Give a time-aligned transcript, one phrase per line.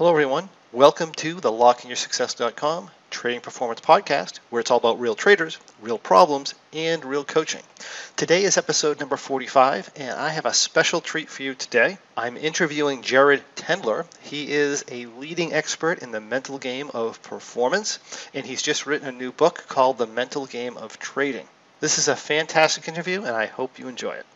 [0.00, 0.48] Hello, everyone.
[0.72, 6.54] Welcome to the LockingYourSuccess.com Trading Performance Podcast, where it's all about real traders, real problems,
[6.72, 7.60] and real coaching.
[8.16, 11.98] Today is episode number 45, and I have a special treat for you today.
[12.16, 14.06] I'm interviewing Jared Tendler.
[14.22, 17.98] He is a leading expert in the mental game of performance,
[18.32, 21.46] and he's just written a new book called The Mental Game of Trading.
[21.80, 24.26] This is a fantastic interview, and I hope you enjoy it.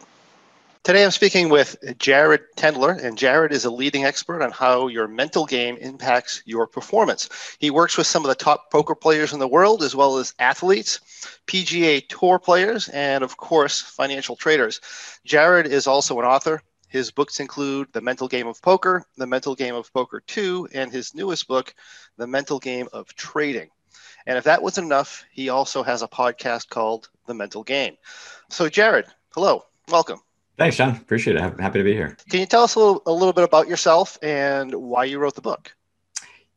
[0.85, 5.09] Today I'm speaking with Jared Tendler, and Jared is a leading expert on how your
[5.09, 7.31] mental game impacts your performance.
[7.59, 10.35] He works with some of the top poker players in the world, as well as
[10.39, 11.01] athletes,
[11.47, 14.83] PGA Tour players, and of course, financial traders.
[15.25, 16.61] Jared is also an author.
[16.89, 20.93] His books include The Mental Game of Poker, The Mental Game of Poker 2, and
[20.93, 21.75] his newest book,
[22.19, 23.71] The Mental Game of Trading.
[24.27, 27.97] And if that wasn't enough, he also has a podcast called The Mental Game.
[28.51, 30.21] So, Jared, hello, welcome.
[30.57, 30.91] Thanks, John.
[30.91, 31.43] Appreciate it.
[31.43, 32.17] I'm happy to be here.
[32.31, 35.35] Can you tell us a little, a little bit about yourself and why you wrote
[35.35, 35.75] the book?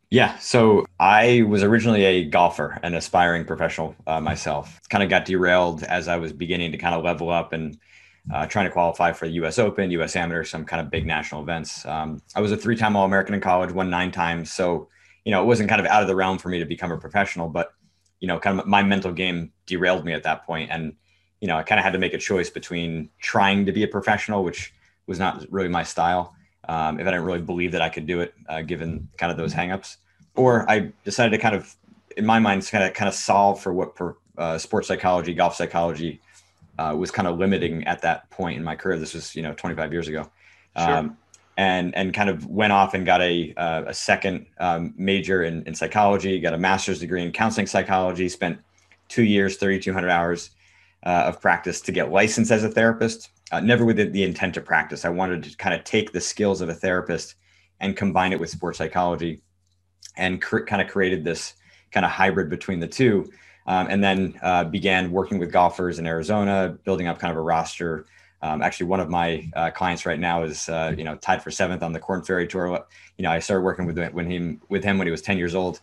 [0.09, 4.79] Yeah, so I was originally a golfer, an aspiring professional uh, myself.
[4.89, 7.77] Kind of got derailed as I was beginning to kind of level up and
[8.33, 9.59] uh, trying to qualify for the U.S.
[9.59, 10.15] Open, U.S.
[10.15, 11.85] Amateur, some kind of big national events.
[11.85, 14.51] Um, I was a three-time All-American in college, won nine times.
[14.53, 14.87] So
[15.27, 16.97] you know, it wasn't kind of out of the realm for me to become a
[16.97, 17.73] professional, but
[18.21, 20.93] you know, kind of my mental game derailed me at that point, and
[21.41, 23.87] you know, I kind of had to make a choice between trying to be a
[23.87, 24.73] professional, which
[25.05, 26.35] was not really my style,
[26.67, 29.37] um, if I didn't really believe that I could do it, uh, given kind of
[29.37, 29.97] those hangups,
[30.35, 31.73] or I decided to kind of,
[32.17, 35.55] in my mind, kind of kind of solve for what per, uh, sports psychology, golf
[35.55, 36.19] psychology
[36.77, 38.99] uh, was kind of limiting at that point in my career.
[38.99, 40.29] This was, you know, 25 years ago.
[40.77, 40.97] Sure.
[40.97, 41.17] Um,
[41.57, 45.63] and, and kind of went off and got a, uh, a second um, major in,
[45.63, 48.59] in psychology, got a master's degree in counseling psychology, spent
[49.07, 50.51] two years, 3,200 hours
[51.05, 53.29] uh, of practice to get licensed as a therapist.
[53.51, 55.05] Uh, never with the intent to practice.
[55.05, 57.35] I wanted to kind of take the skills of a therapist
[57.79, 59.41] and combine it with sports psychology,
[60.17, 61.53] and cr- kind of created this
[61.91, 63.31] kind of hybrid between the two.
[63.67, 67.41] Um, and then uh, began working with golfers in Arizona, building up kind of a
[67.41, 68.05] roster.
[68.41, 71.51] Um, actually, one of my uh, clients right now is uh, you know tied for
[71.51, 72.85] seventh on the Korn Ferry Tour.
[73.17, 75.53] You know, I started working with when him with him when he was ten years
[75.53, 75.81] old,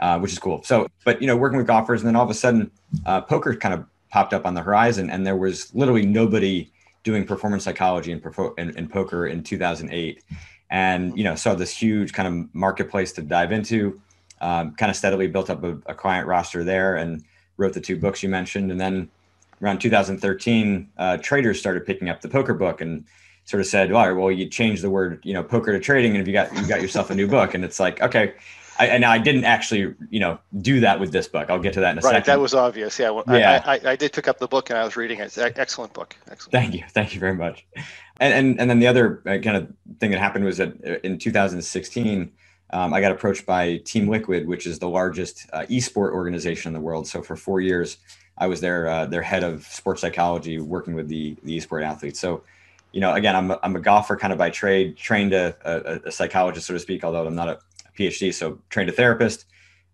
[0.00, 0.62] uh, which is cool.
[0.62, 2.70] So, but you know, working with golfers, and then all of a sudden,
[3.06, 6.70] uh, poker kind of popped up on the horizon, and there was literally nobody
[7.02, 8.22] doing performance psychology and,
[8.58, 10.22] in, in poker in 2008,
[10.70, 14.00] and you know saw this huge kind of marketplace to dive into.
[14.40, 17.24] Um, kind of steadily built up a, a, client roster there, and
[17.56, 19.08] wrote the two books you mentioned, and then
[19.62, 23.04] around 2013, uh, traders started picking up the poker book and
[23.44, 26.20] sort of said, "Well, well, you changed the word, you know, poker to trading, and
[26.20, 28.34] if you got you got yourself a new book." And it's like, okay,
[28.82, 31.48] I, and I didn't actually, you know, do that with this book.
[31.50, 32.16] I'll get to that in a right, second.
[32.16, 32.98] Right, that was obvious.
[32.98, 33.62] Yeah, well, yeah.
[33.64, 35.24] I, I, I, did pick up the book and I was reading it.
[35.24, 36.16] It's an excellent book.
[36.28, 36.52] Excellent.
[36.52, 37.64] Thank you, thank you very much.
[38.18, 40.98] And and, and then the other uh, kind of thing that happened was that uh,
[41.04, 42.32] in 2016,
[42.72, 46.74] um, I got approached by Team Liquid, which is the largest uh, esport organization in
[46.74, 47.06] the world.
[47.06, 47.98] So for four years,
[48.36, 52.18] I was their uh, their head of sports psychology, working with the the esport athletes.
[52.18, 52.42] So
[52.92, 56.08] you know, again, I'm a, I'm a golfer kind of by trade, trained a, a,
[56.08, 57.58] a psychologist, so to speak, although I'm not a
[57.98, 59.46] PhD, so trained a therapist,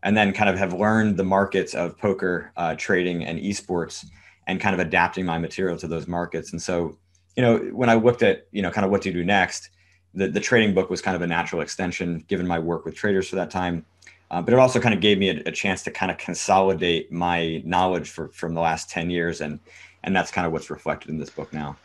[0.02, 4.06] and then kind of have learned the markets of poker, uh, trading, and esports,
[4.46, 6.52] and kind of adapting my material to those markets.
[6.52, 6.96] And so,
[7.36, 9.70] you know, when I looked at, you know, kind of what to do next,
[10.14, 13.28] the, the trading book was kind of a natural extension given my work with traders
[13.28, 13.84] for that time.
[14.30, 17.10] Uh, but it also kind of gave me a, a, chance to kind of consolidate
[17.10, 19.40] my knowledge for, from the last 10 years.
[19.40, 19.58] And,
[20.04, 21.76] and that's kind of what's reflected in this book now.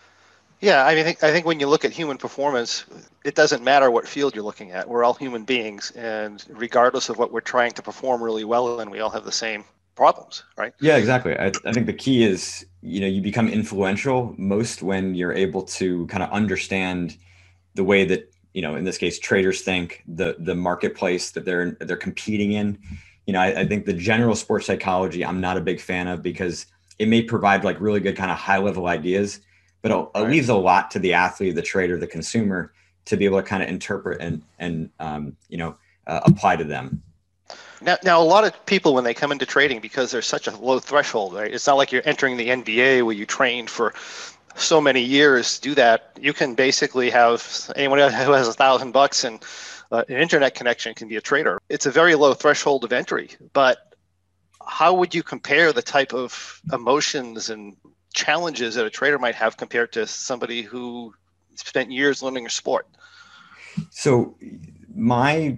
[0.63, 2.85] Yeah, I mean, I think, I think when you look at human performance,
[3.25, 4.88] it doesn't matter what field you're looking at.
[4.88, 8.90] We're all human beings, and regardless of what we're trying to perform really well in,
[8.90, 9.66] we all have the same
[9.96, 10.72] problems, right?
[10.79, 11.38] Yeah, exactly.
[11.38, 15.63] I, I think the key is, you know, you become influential most when you're able
[15.63, 17.18] to kind of understand
[17.75, 21.72] the way that, you know, in this case, traders think, the the marketplace that they're
[21.81, 22.79] they're competing in.
[23.28, 26.22] You know, I, I think the general sports psychology I'm not a big fan of
[26.22, 26.68] because
[27.00, 29.41] it may provide like really good kind of high level ideas
[29.83, 30.29] but it, right.
[30.29, 32.73] leaves a lot to the athlete, the trader, the consumer
[33.05, 35.75] to be able to kind of interpret and and um, you know
[36.07, 37.03] uh, apply to them.
[37.81, 40.55] Now, now, a lot of people when they come into trading because there's such a
[40.55, 41.53] low threshold, right?
[41.53, 43.93] It's not like you're entering the NBA where you trained for
[44.55, 46.17] so many years to do that.
[46.19, 49.43] You can basically have anyone who has a thousand bucks and
[49.91, 51.61] uh, an internet connection can be a trader.
[51.67, 53.96] It's a very low threshold of entry, but
[54.66, 57.75] how would you compare the type of emotions and
[58.13, 61.13] challenges that a trader might have compared to somebody who
[61.55, 62.87] spent years learning a sport?
[63.89, 64.35] So,
[64.95, 65.57] my,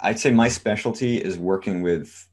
[0.00, 2.26] I'd say my specialty is working with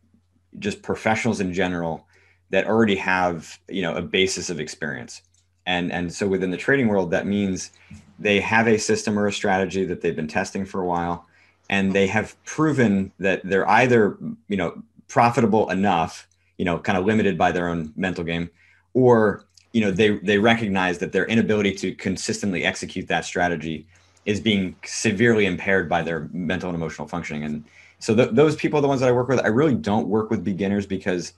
[0.58, 2.08] just professionals in general
[2.50, 5.22] that already have, you know, a basis of experience.
[5.66, 7.72] And, and so within the trading world, that means
[8.18, 11.26] they have a system or a strategy that they've been testing for a while.
[11.70, 14.18] and they have proven that they're either
[14.48, 16.28] you know profitable enough
[16.58, 18.50] you know kind of limited by their own mental game
[18.94, 23.86] or you know they they recognize that their inability to consistently execute that strategy
[24.26, 27.64] is being severely impaired by their mental and emotional functioning and
[28.00, 30.30] so th- those people are the ones that i work with i really don't work
[30.30, 31.34] with beginners because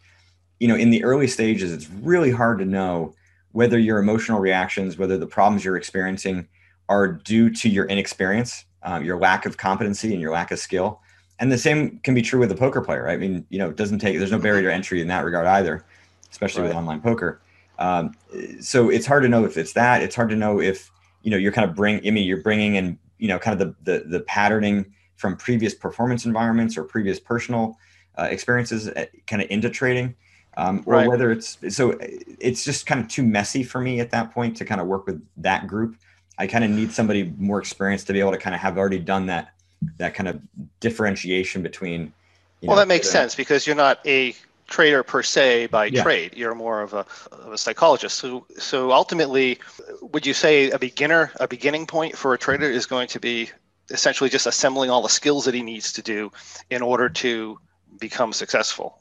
[0.60, 3.14] you know in the early stages it's really hard to know
[3.52, 6.48] whether your emotional reactions whether the problems you're experiencing
[6.90, 11.02] are due to your inexperience um, your lack of competency and your lack of skill
[11.40, 13.14] and the same can be true with a poker player right?
[13.14, 15.46] i mean you know it doesn't take there's no barrier to entry in that regard
[15.46, 15.84] either
[16.32, 16.70] especially right.
[16.70, 17.42] with online poker
[17.82, 18.14] um,
[18.60, 20.04] so it's hard to know if it's that.
[20.04, 20.92] It's hard to know if
[21.24, 21.98] you know you're kind of bring.
[22.06, 25.74] I mean, you're bringing in you know kind of the the, the patterning from previous
[25.74, 27.78] performance environments or previous personal
[28.20, 30.16] uh, experiences at, uh, kind of into trading,
[30.58, 31.08] um, or right.
[31.08, 34.66] whether it's so it's just kind of too messy for me at that point to
[34.66, 35.98] kind of work with that group.
[36.38, 39.00] I kind of need somebody more experienced to be able to kind of have already
[39.00, 39.56] done that
[39.98, 40.40] that kind of
[40.80, 42.14] differentiation between.
[42.62, 44.36] well, know, that makes sense because you're not a
[44.72, 46.02] trader per se by yeah.
[46.02, 46.34] trade.
[46.36, 48.18] You're more of a, of a psychologist.
[48.18, 49.60] So, so ultimately,
[50.02, 53.52] would you say a beginner, a beginning point for a trader is going to be
[53.92, 56.32] essentially just assembling all the skills that he needs to do
[56.70, 57.60] in order to
[58.00, 58.98] become successful?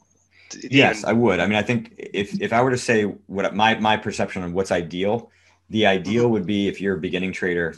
[0.69, 1.39] Yes, I would.
[1.39, 4.53] I mean, I think if, if I were to say what my, my perception of
[4.53, 5.31] what's ideal,
[5.71, 6.33] the ideal mm-hmm.
[6.33, 7.77] would be if you're a beginning trader,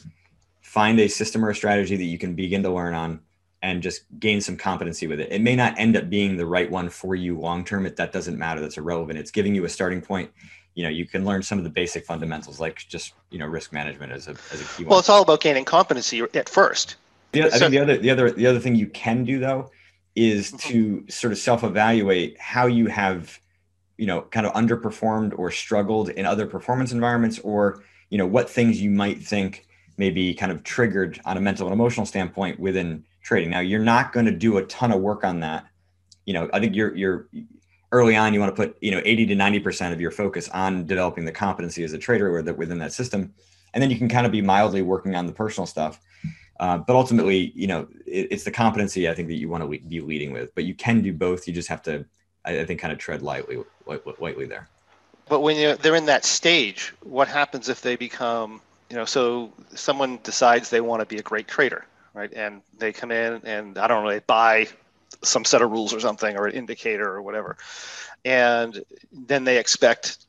[0.63, 3.21] find a system or a strategy that you can begin to learn on
[3.63, 5.31] and just gain some competency with it.
[5.31, 7.87] It may not end up being the right one for you long term.
[7.87, 8.61] It that doesn't matter.
[8.61, 9.19] That's irrelevant.
[9.19, 10.31] It's giving you a starting point.
[10.75, 13.73] You know, you can learn some of the basic fundamentals, like just you know risk
[13.73, 14.85] management as a as a key.
[14.85, 14.99] Well, one.
[14.99, 16.97] it's all about gaining competency at first.
[17.33, 19.71] Yeah, I think the other the other the other thing you can do though
[20.15, 20.69] is mm-hmm.
[20.71, 23.39] to sort of self evaluate how you have
[23.97, 28.51] you know kind of underperformed or struggled in other performance environments or you know what
[28.51, 29.67] things you might think
[29.97, 33.51] may be kind of triggered on a mental and emotional standpoint within trading.
[33.51, 35.67] Now you're not going to do a ton of work on that.
[36.27, 37.29] You know, I think you're you're
[37.91, 40.49] early on you want to put you know 80 to 90 percent of your focus
[40.51, 43.33] on developing the competency as a trader or that within that system,
[43.75, 46.01] and then you can kind of be mildly working on the personal stuff.
[46.61, 49.69] Uh, but ultimately, you know, it, it's the competency I think that you want to
[49.69, 50.55] le- be leading with.
[50.55, 51.49] But you can do both.
[51.49, 52.05] You just have to,
[52.45, 54.69] I, I think, kind of tread lightly, lightly there.
[55.29, 58.61] But when they're in that stage, what happens if they become,
[58.91, 61.85] you know, so someone decides they want to be a great trader,
[62.15, 62.33] right?
[62.33, 64.69] And they come in and I don't know, they buy
[65.23, 67.57] some set of rules or something or an indicator or whatever.
[68.25, 70.27] And then they expect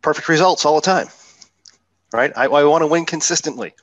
[0.00, 1.08] perfect results all the time,
[2.12, 2.32] right?
[2.36, 3.74] I, I want to win consistently.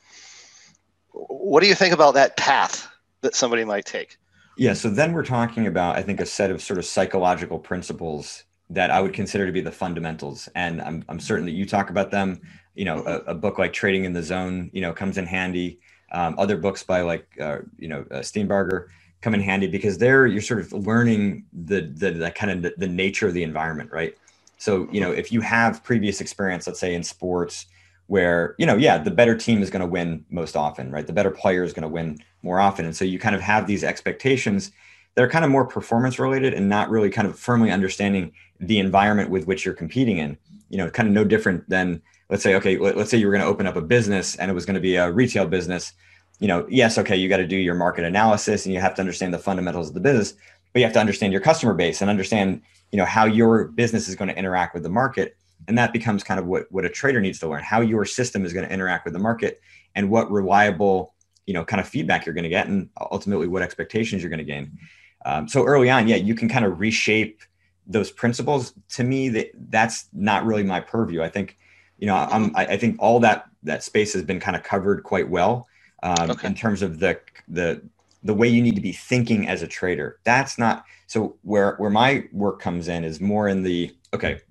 [1.12, 2.88] What do you think about that path
[3.22, 4.18] that somebody might take?
[4.58, 8.44] Yeah, so then we're talking about, I think, a set of sort of psychological principles
[8.70, 10.50] that I would consider to be the fundamentals.
[10.54, 12.42] And I'm, I'm certain that you talk about them.
[12.76, 15.80] You know, a, a book like Trading in the Zone, you know, comes in handy.
[16.12, 18.88] Um, other books by like uh, you know uh, Steenbarger
[19.22, 22.74] come in handy because there you're sort of learning the the, the kind of the,
[22.78, 24.18] the, nature of the environment, right?
[24.58, 27.68] So you know if you have previous experience, let's say in sports,
[28.08, 31.06] where you know yeah the better team is going to win most often, right?
[31.06, 33.68] The better player is going to win more often, and so you kind of have
[33.68, 34.72] these expectations
[35.16, 38.80] that are kind of more performance related and not really kind of firmly understanding the
[38.80, 40.38] environment with which you're competing in.
[40.70, 43.34] You know, kind of no different than let's say, okay, let, us say you were
[43.34, 45.94] going to open up a business and it was going to be a retail business.
[46.40, 49.02] You know, yes, okay, you got to do your market analysis and you have to
[49.02, 50.34] understand the fundamentals of the business,
[50.72, 54.08] but you have to understand your customer base and understand, you know, how your business
[54.08, 55.36] is going to interact with the market.
[55.68, 58.46] And that becomes kind of what, what a trader needs to learn, how your system
[58.46, 59.60] is going to interact with the market
[59.96, 61.14] and what reliable,
[61.46, 64.38] you know, kind of feedback you're going to get and ultimately what expectations you're going
[64.38, 64.78] to gain.
[65.26, 67.42] Um, so early on, yeah, you can kind of reshape
[67.86, 68.74] those principles.
[68.90, 71.22] To me, that that's not really my purview.
[71.22, 71.58] I think
[72.00, 75.30] you know, I'm, I, think all that that space has been kind of covered quite
[75.30, 75.68] well
[76.02, 76.48] um, okay.
[76.48, 77.82] in terms of the the
[78.24, 80.20] the way you need to be thinking as a trader.
[80.24, 84.42] That's not so where where my work comes in is more in the okay.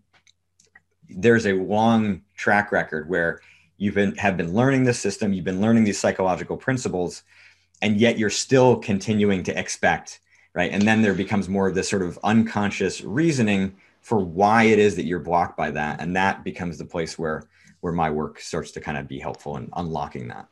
[1.08, 3.40] There's a long track record where
[3.78, 7.22] you've been have been learning the system, you've been learning these psychological principles,
[7.80, 10.20] and yet you're still continuing to expect
[10.52, 10.70] right.
[10.70, 14.96] And then there becomes more of this sort of unconscious reasoning for why it is
[14.96, 16.00] that you're blocked by that.
[16.00, 17.44] And that becomes the place where
[17.80, 20.48] where my work starts to kind of be helpful in unlocking that.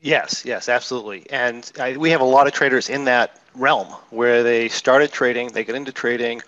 [0.00, 1.28] Yes yes absolutely.
[1.30, 5.48] And I, we have a lot of traders in that realm where they started trading
[5.48, 6.42] they get into trading.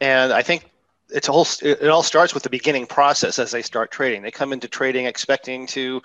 [0.00, 0.70] And i think
[1.10, 4.22] it's a whole it all starts with the beginning process as they start trading.
[4.22, 6.02] They come into trading expecting to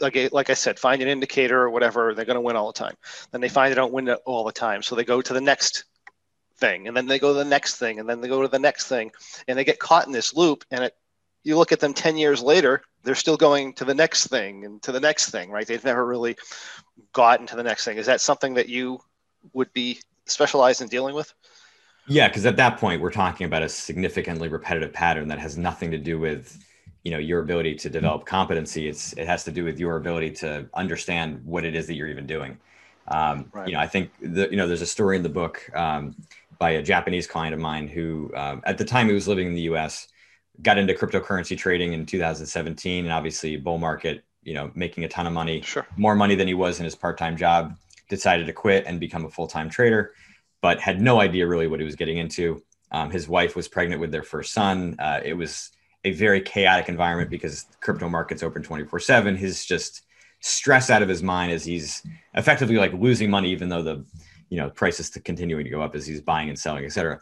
[0.00, 2.78] like, like i said find an indicator or whatever they're going to win all the
[2.78, 2.96] time.
[3.32, 4.82] Then they find they don't win all the time.
[4.82, 5.84] So they go to the next
[6.58, 8.58] thing and then they go to the next thing and then they go to the
[8.58, 9.10] next thing
[9.46, 10.96] and they get caught in this loop and it
[11.46, 14.82] you look at them 10 years later, they're still going to the next thing and
[14.82, 15.64] to the next thing, right?
[15.64, 16.36] They've never really
[17.12, 17.98] gotten to the next thing.
[17.98, 18.98] Is that something that you
[19.52, 21.32] would be specialized in dealing with?
[22.08, 25.92] Yeah, because at that point we're talking about a significantly repetitive pattern that has nothing
[25.92, 26.58] to do with
[27.04, 28.88] you know your ability to develop competency.
[28.88, 32.08] It's it has to do with your ability to understand what it is that you're
[32.08, 32.58] even doing.
[33.08, 33.68] Um, right.
[33.68, 36.16] You know, I think the you know there's a story in the book um,
[36.58, 39.54] by a Japanese client of mine who um, at the time he was living in
[39.54, 40.08] the U.S.
[40.62, 44.22] got into cryptocurrency trading in 2017, and obviously bull market.
[44.42, 45.84] You know, making a ton of money, sure.
[45.96, 47.76] more money than he was in his part-time job.
[48.08, 50.12] Decided to quit and become a full-time trader
[50.66, 52.62] but had no idea really what he was getting into.
[52.90, 54.96] Um, his wife was pregnant with their first son.
[54.98, 55.70] Uh, it was
[56.04, 59.36] a very chaotic environment because crypto markets open 24 7.
[59.36, 60.02] His just
[60.40, 62.02] stress out of his mind as he's
[62.34, 64.04] effectively like losing money, even though the
[64.48, 67.20] you know prices to continuing to go up as he's buying and selling, et cetera.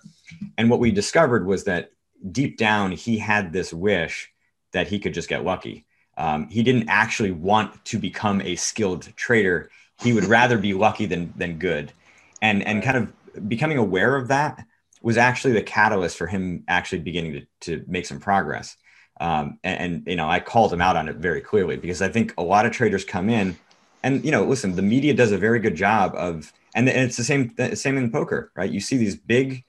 [0.59, 1.91] And what we discovered was that
[2.31, 4.33] deep down he had this wish
[4.73, 5.87] that he could just get lucky.
[6.17, 9.71] Um, he didn't actually want to become a skilled trader.
[10.01, 11.93] He would rather be lucky than than good,
[12.41, 14.65] and and kind of becoming aware of that
[15.03, 18.77] was actually the catalyst for him actually beginning to, to make some progress.
[19.21, 22.09] Um, and, and, you know, I called him out on it very clearly because I
[22.09, 23.55] think a lot of traders come in
[24.03, 27.17] and, you know, listen, the media does a very good job of, and, and it's
[27.17, 28.71] the same, same in poker, right?
[28.71, 29.65] You see these big,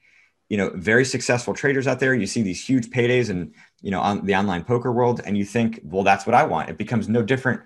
[0.49, 2.13] you know, very successful traders out there.
[2.13, 5.21] You see these huge paydays and, you know, on the online poker world.
[5.25, 6.69] And you think, well, that's what I want.
[6.69, 7.61] It becomes no different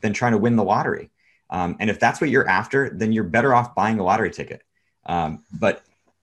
[0.00, 1.10] than trying to win the lottery.
[1.50, 4.62] Um, and if that's what you're after, then you're better off buying a lottery ticket
[5.06, 5.82] um, but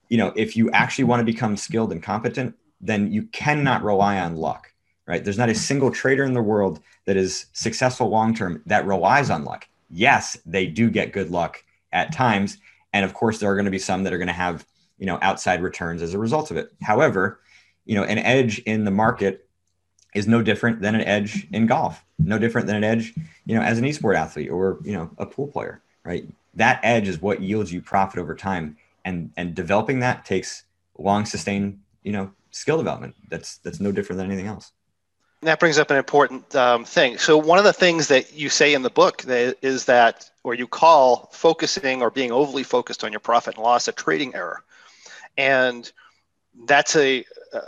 [0.10, 4.20] you know, if you actually want to become skilled and competent, then you cannot rely
[4.20, 4.74] on luck,
[5.06, 5.24] right?
[5.24, 9.30] There's not a single trader in the world that is successful long term that relies
[9.30, 9.68] on luck.
[9.90, 12.58] Yes, they do get good luck at times,
[12.94, 14.66] and of course, there are going to be some that are going to have
[14.98, 16.72] you know outside returns as a result of it.
[16.82, 17.40] However,
[17.86, 19.48] you know, an edge in the market
[20.14, 23.14] is no different than an edge in golf, no different than an edge,
[23.46, 26.26] you know, as an esport athlete or you know a pool player, right?
[26.54, 30.64] that edge is what yields you profit over time and and developing that takes
[30.98, 34.72] long sustained you know skill development that's that's no different than anything else
[35.42, 38.74] that brings up an important um, thing so one of the things that you say
[38.74, 43.12] in the book that is that or you call focusing or being overly focused on
[43.12, 44.64] your profit and loss a trading error
[45.38, 45.92] and
[46.66, 47.26] that's a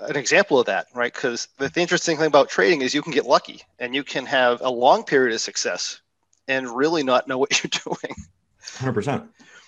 [0.07, 3.13] an example of that right because the, the interesting thing about trading is you can
[3.13, 6.01] get lucky and you can have a long period of success
[6.47, 8.15] and really not know what you're doing
[8.63, 9.27] 100%.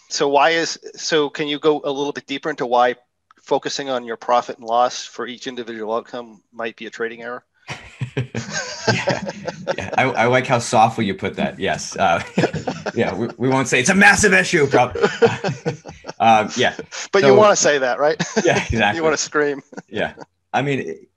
[0.10, 2.96] So why is so can you go a little bit deeper into why
[3.42, 7.44] focusing on your profit and loss for each individual outcome might be a trading error?
[8.18, 9.32] yeah,
[9.78, 9.90] yeah.
[9.98, 11.60] I, I, like how softly you put that.
[11.60, 11.96] Yes.
[11.98, 12.24] Uh,
[12.96, 14.68] yeah, we, we won't say it's a massive issue.
[14.68, 15.02] Probably.
[16.20, 16.76] um, yeah.
[17.12, 18.22] But so, you want to say that, right?
[18.44, 18.98] Yeah, exactly.
[18.98, 19.62] you want to scream.
[19.90, 20.14] yeah.
[20.54, 21.08] I mean,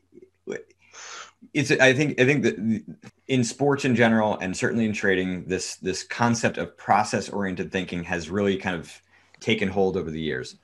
[1.54, 2.82] it's i think i think that
[3.26, 8.04] in sports in general and certainly in trading this this concept of process oriented thinking
[8.04, 9.00] has really kind of
[9.40, 10.56] taken hold over the years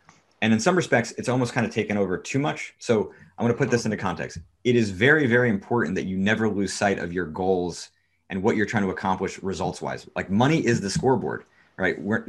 [0.42, 3.52] and in some respects it's almost kind of taken over too much so i'm going
[3.52, 6.98] to put this into context it is very very important that you never lose sight
[6.98, 7.90] of your goals
[8.30, 11.44] and what you're trying to accomplish results wise like money is the scoreboard
[11.76, 12.24] right We're,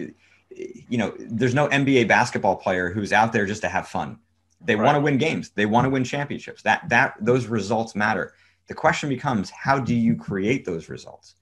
[0.49, 4.19] you know there's no nba basketball player who's out there just to have fun
[4.61, 4.85] they right.
[4.85, 8.33] want to win games they want to win championships that that those results matter
[8.67, 11.35] the question becomes how do you create those results?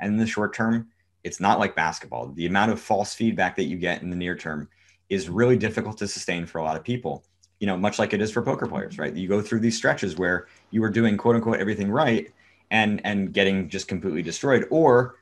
[0.00, 0.88] And in the short term,
[1.22, 2.28] it's not like basketball.
[2.28, 4.68] The amount of false feedback that you get in the near term
[5.08, 7.24] is really difficult to sustain for a lot of people.
[7.64, 9.16] You know, much like it is for poker players, right?
[9.16, 12.30] You go through these stretches where you are doing quote unquote everything right
[12.70, 15.14] and and getting just completely destroyed, or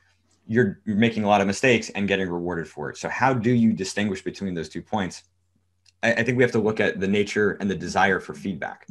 [0.48, 2.96] you're, you're making a lot of mistakes and getting rewarded for it.
[2.96, 5.22] So how do you distinguish between those two points?
[6.02, 8.88] I, I think we have to look at the nature and the desire for feedback,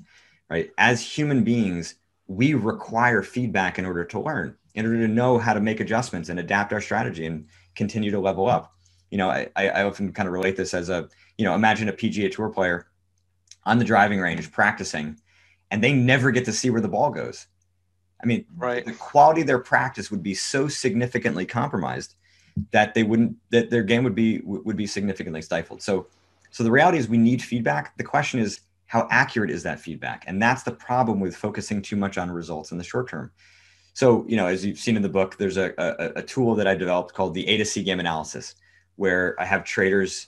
[0.50, 0.72] right?
[0.78, 1.96] As human beings,
[2.28, 6.30] we require feedback in order to learn, in order to know how to make adjustments
[6.30, 8.74] and adapt our strategy and continue to level up.
[9.10, 11.94] You know, I, I often kind of relate this as a, you know, imagine a
[11.94, 12.88] PGA Tour player
[13.66, 15.20] on the driving range practicing,
[15.70, 17.48] and they never get to see where the ball goes.
[18.22, 18.86] I mean, right.
[18.86, 22.16] the quality of their practice would be so significantly compromised
[22.72, 25.82] that they wouldn't that their game would be would be significantly stifled.
[25.82, 26.08] So
[26.52, 27.98] so the reality is we need feedback.
[27.98, 30.26] The question is how accurate is that feedback?
[30.28, 33.32] And that's the problem with focusing too much on results in the short term.
[33.94, 36.68] So, you know, as you've seen in the book, there's a, a, a tool that
[36.68, 38.56] I developed called the A to C game analysis,
[38.98, 40.28] where I have traders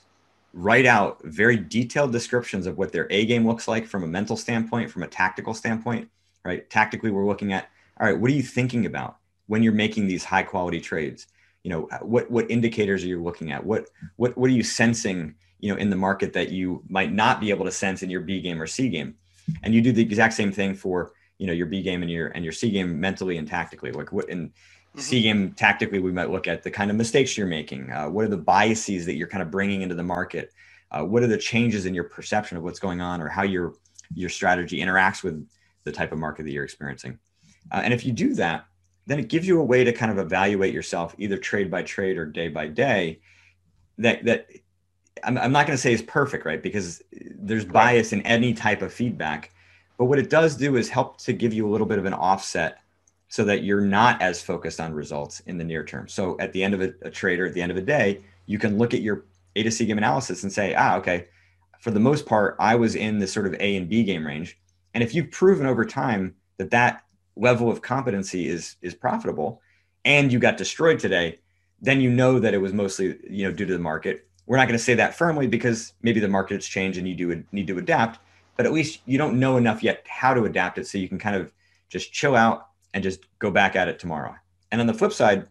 [0.53, 4.37] write out very detailed descriptions of what their A game looks like from a mental
[4.37, 6.09] standpoint, from a tactical standpoint,
[6.45, 6.69] right?
[6.69, 7.69] Tactically, we're looking at,
[7.99, 9.17] all right, what are you thinking about
[9.47, 11.27] when you're making these high quality trades?
[11.63, 13.65] You know, uh, what, what indicators are you looking at?
[13.65, 17.39] What, what, what are you sensing you know in the market that you might not
[17.39, 19.15] be able to sense in your B game or C game.
[19.63, 22.27] And you do the exact same thing for you know your B game and your
[22.27, 23.93] and your C game mentally and tactically.
[23.93, 24.51] Like what in
[24.95, 24.99] mm-hmm.
[24.99, 27.91] C tactically, we might look at the kind of mistakes you're making.
[27.91, 30.51] Uh, what are the biases that you're kind of bringing into the market?
[30.91, 33.73] Uh, what are the changes in your perception of what's going on, or how your
[34.13, 35.47] your strategy interacts with
[35.83, 37.17] the type of market that you're experiencing?
[37.71, 38.65] Uh, and if you do that,
[39.07, 42.17] then it gives you a way to kind of evaluate yourself either trade by trade
[42.17, 43.19] or day by day.
[43.97, 44.47] That that
[45.23, 46.61] I'm, I'm not going to say is perfect, right?
[46.61, 49.51] Because there's bias in any type of feedback.
[49.97, 52.13] But what it does do is help to give you a little bit of an
[52.13, 52.79] offset
[53.33, 56.07] so that you're not as focused on results in the near term.
[56.07, 58.59] So at the end of a, a trader, at the end of a day, you
[58.59, 59.25] can look at your
[59.55, 61.25] A to C game analysis and say, ah, okay,
[61.79, 64.59] for the most part, I was in this sort of A and B game range.
[64.93, 69.63] And if you've proven over time that that level of competency is is profitable
[70.05, 71.39] and you got destroyed today,
[71.81, 74.67] then you know that it was mostly, you know, due to the market we're not
[74.67, 77.77] going to say that firmly because maybe the market's changed and you do need to
[77.77, 78.19] adapt,
[78.57, 80.85] but at least you don't know enough yet how to adapt it.
[80.85, 81.53] So you can kind of
[81.89, 84.35] just chill out and just go back at it tomorrow.
[84.71, 85.47] And on the flip side,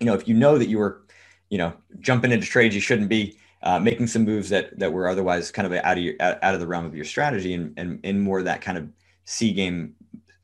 [0.00, 1.02] you know, if you know that you were,
[1.50, 5.08] you know, jumping into trades you shouldn't be, uh, making some moves that that were
[5.08, 7.98] otherwise kind of out of your out of the realm of your strategy and and
[8.04, 8.88] in more that kind of
[9.24, 9.94] C game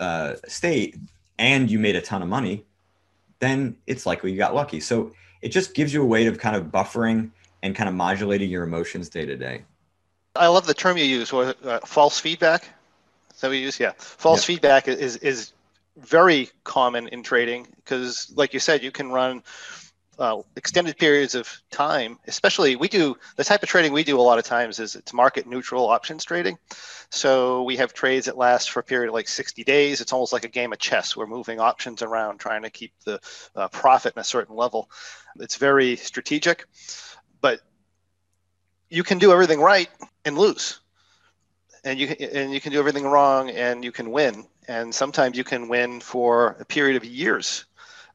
[0.01, 0.97] uh, state,
[1.39, 2.65] and you made a ton of money,
[3.39, 4.81] then it's likely you got lucky.
[4.81, 5.13] So
[5.43, 7.31] it just gives you a way of kind of buffering
[7.63, 9.65] and kind of modulating your emotions day to day.
[10.37, 12.69] I love the term you use, uh, false feedback.
[13.35, 13.81] Is that you use?
[13.81, 13.93] Yeah.
[13.97, 14.55] False yeah.
[14.55, 15.54] feedback is, is
[15.97, 19.43] very common in trading because, like you said, you can run
[20.19, 24.23] uh, extended periods of time, especially we do the type of trading we do a
[24.23, 26.57] lot of times is it's market neutral options trading.
[27.11, 30.01] So we have trades that last for a period of like 60 days.
[30.01, 31.17] It's almost like a game of chess.
[31.17, 33.21] We're moving options around, trying to keep the
[33.57, 34.89] uh, profit in a certain level.
[35.41, 36.67] It's very strategic
[37.45, 37.61] but
[38.89, 39.91] you can do everything right
[40.25, 40.81] and lose
[41.85, 44.47] and you can, and you can do everything wrong and you can win.
[44.69, 47.67] And sometimes you can win for a period of years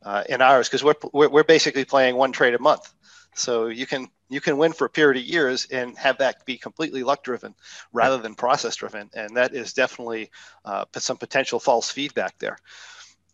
[0.04, 2.92] uh, in ours because we're, we're, we're basically playing one trade a month.
[3.36, 6.58] So you can you can win for a period of years and have that be
[6.58, 7.56] completely luck driven
[7.94, 9.10] rather than process driven.
[9.14, 10.32] And that is definitely
[10.66, 12.58] uh, some potential false feedback there.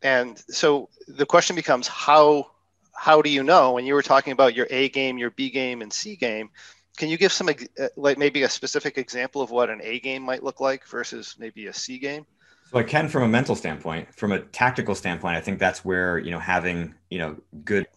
[0.02, 2.52] And so the question becomes how
[2.96, 3.74] how do you know?
[3.74, 6.50] When you were talking about your A game, your B game, and C game?
[6.96, 10.24] Can you give some uh, like maybe a specific example of what an A game
[10.24, 12.26] might look like versus maybe a C game?
[12.72, 16.18] So I can from a mental standpoint, from a tactical standpoint, I think that's where
[16.18, 17.88] you know having you know good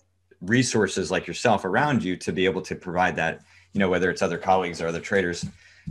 [0.40, 3.40] resources like yourself around you to be able to provide that
[3.72, 5.44] you know whether it's other colleagues or other traders.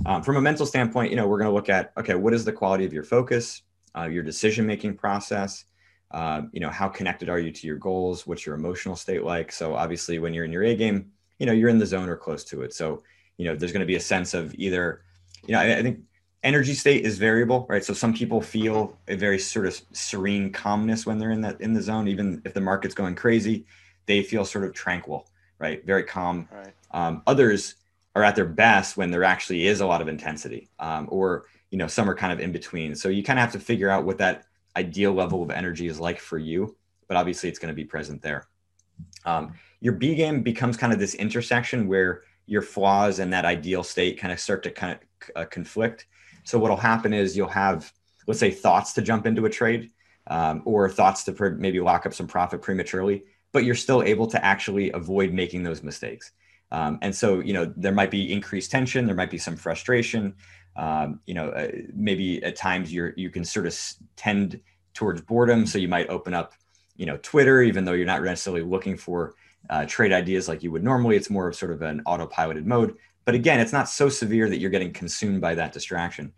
[0.06, 2.46] Um, from a mental standpoint, you know we're going to look at okay, what is
[2.46, 3.63] the quality of your focus,
[3.98, 5.65] uh, your decision making process,
[6.12, 9.52] uh, you know how connected are you to your goals what's your emotional state like
[9.52, 12.15] so obviously when you're in your a game you know you're in the zone or
[12.15, 12.73] close to it.
[12.73, 13.04] So
[13.38, 15.04] you know there's going to be a sense of either
[15.45, 16.00] you know I, I, think
[16.43, 17.84] energy state is variable right?
[17.84, 21.73] So some people feel a very sort of serene calmness when they're in that in
[21.73, 22.08] the zone.
[22.08, 23.65] Even if the market's going crazy
[24.06, 25.28] they feel sort of tranquil
[25.60, 25.86] right?
[25.86, 26.47] Very calm.
[26.52, 26.73] Right.
[26.91, 27.76] Um, others
[28.15, 31.78] are at their best when there actually is a lot of intensity um, or you
[31.78, 32.95] know some are kind of in between.
[32.95, 34.45] So you kind of have to figure out what that
[34.76, 36.76] ideal level of energy is like for you,
[37.08, 38.47] but obviously it's going to be present there.
[39.26, 43.84] Um, your B game becomes kind of this intersection where your flaws and that ideal
[43.84, 46.08] state kind of start to kind of uh, conflict.
[46.44, 47.92] So what'll happen is you'll have,
[48.26, 49.92] let's say, thoughts to jump into a trade,
[50.28, 54.44] um, or thoughts to maybe lock up some profit prematurely, but you're still able to
[54.44, 56.32] actually avoid making those mistakes.
[56.72, 60.36] Um, and so, you know, there might be increased tension, there might be some frustration,
[60.76, 63.78] um, you know, uh, maybe at times you're you can sort of
[64.16, 64.60] tend
[64.94, 66.54] towards boredom, so you might open up,
[66.98, 69.34] you know, Twitter, even though you're not necessarily looking for
[69.69, 71.15] uh, trade ideas like you would normally.
[71.15, 72.95] It's more of sort of an autopiloted mode.
[73.25, 76.32] But again, it's not so severe that you're getting consumed by that distraction.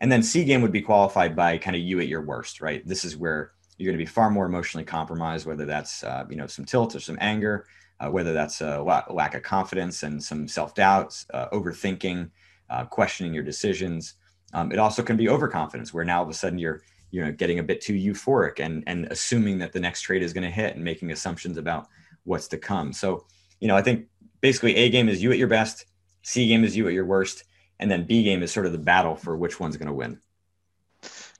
[0.00, 2.86] And then C game would be qualified by kind of you at your worst, right?
[2.86, 6.36] This is where you're going to be far more emotionally compromised, whether that's uh, you
[6.36, 7.66] know some tilt or some anger,
[8.00, 12.30] uh, whether that's a lack of confidence and some self doubts, uh, overthinking,
[12.70, 14.14] uh, questioning your decisions.
[14.54, 17.30] Um, it also can be overconfidence, where now all of a sudden you're you know
[17.30, 20.50] getting a bit too euphoric and and assuming that the next trade is going to
[20.50, 21.86] hit and making assumptions about
[22.24, 22.92] what's to come.
[22.92, 23.26] So
[23.60, 24.06] you know I think
[24.40, 25.86] basically A game is you at your best,
[26.22, 27.44] C game is you at your worst,
[27.78, 30.18] and then B game is sort of the battle for which one's going to win.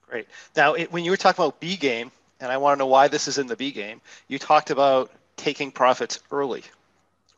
[0.08, 0.28] Great.
[0.56, 3.08] Now, it, when you were talking about B game, and I want to know why
[3.08, 6.64] this is in the B game, you talked about taking profits early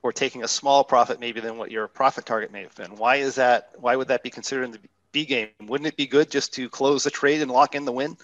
[0.03, 2.97] or taking a small profit maybe than what your profit target may have been.
[2.97, 3.71] Why is that?
[3.79, 4.81] Why would that be considered in the
[5.13, 5.49] B game?
[5.67, 8.17] Wouldn't it be good just to close the trade and lock in the win?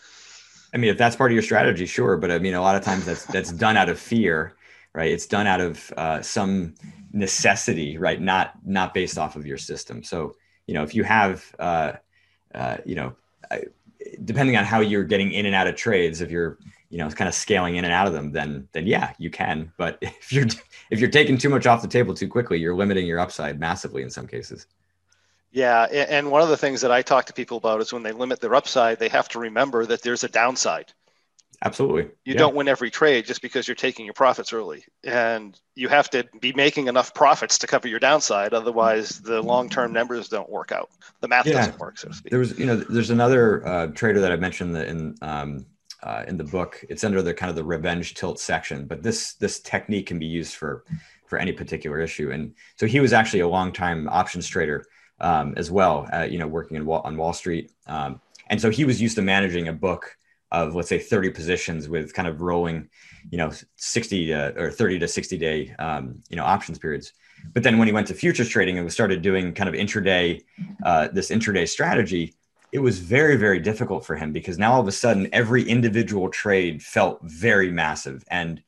[0.74, 2.16] I mean, if that's part of your strategy, sure.
[2.16, 4.54] But I mean, a lot of times that's that's done out of fear,
[4.94, 5.10] right?
[5.10, 6.74] It's done out of uh, some
[7.12, 8.20] necessity, right?
[8.20, 10.02] Not not based off of your system.
[10.02, 10.34] So
[10.66, 11.92] you know, if you have, uh,
[12.54, 13.16] uh, you know,
[14.24, 16.58] depending on how you're getting in and out of trades, if you're
[16.90, 19.72] you know kind of scaling in and out of them, then then yeah, you can.
[19.76, 20.46] But if you're
[20.90, 24.02] if you're taking too much off the table too quickly, you're limiting your upside massively
[24.02, 24.66] in some cases.
[25.52, 28.12] Yeah, and one of the things that I talk to people about is when they
[28.12, 30.92] limit their upside, they have to remember that there's a downside.
[31.62, 32.04] Absolutely.
[32.24, 32.38] You yeah.
[32.38, 34.84] don't win every trade just because you're taking your profits early.
[35.04, 38.54] And you have to be making enough profits to cover your downside.
[38.54, 40.88] Otherwise, the long term numbers don't work out.
[41.20, 41.54] The math yeah.
[41.54, 42.30] doesn't work, so to speak.
[42.30, 45.66] There was, you know, there's another uh, trader that I mentioned in, um,
[46.02, 46.82] uh, in the book.
[46.88, 50.26] It's under the kind of the revenge tilt section, but this this technique can be
[50.26, 50.84] used for
[51.26, 52.30] for any particular issue.
[52.30, 54.86] And so he was actually a long time options trader
[55.20, 57.70] um, as well, uh, you know, working in Wall, on Wall Street.
[57.86, 60.16] Um, and so he was used to managing a book
[60.52, 62.88] of let's say 30 positions with kind of rolling,
[63.30, 67.12] you know, 60 to, or 30 to 60 day, um, you know, options periods.
[67.52, 70.42] But then when he went to futures trading and started doing kind of intraday,
[70.84, 72.34] uh, this intraday strategy,
[72.72, 76.28] it was very, very difficult for him because now all of a sudden every individual
[76.28, 78.24] trade felt very massive.
[78.30, 78.62] And,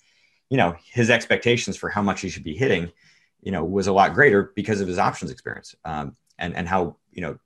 [0.51, 2.91] you know, his expectations for how much he should be hitting,
[3.43, 6.97] you know, was a lot greater because of his options experience um, and, and how,
[7.13, 7.39] you know,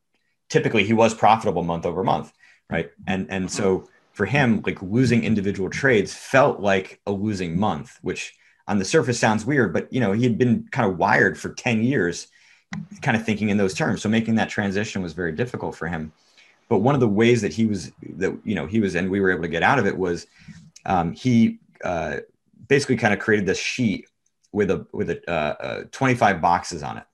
[0.49, 2.33] typically he was profitable month over month.
[2.71, 2.91] Right.
[3.07, 8.35] And, and so, for him, like losing individual trades felt like a losing month, which
[8.67, 11.51] on the surface sounds weird, but you know, he had been kind of wired for
[11.51, 12.29] 10 years,
[13.03, 14.01] kind of thinking in those terms.
[14.01, 16.13] So making that transition was very difficult for him.
[16.71, 19.21] But one of the ways that he was that, you know, he was, and we
[19.21, 20.27] were able to get out of it was
[20.87, 22.21] um, he uh,
[22.69, 24.07] basically kind of created this sheet
[24.51, 27.05] with a, with a, uh, uh, 25 boxes on it.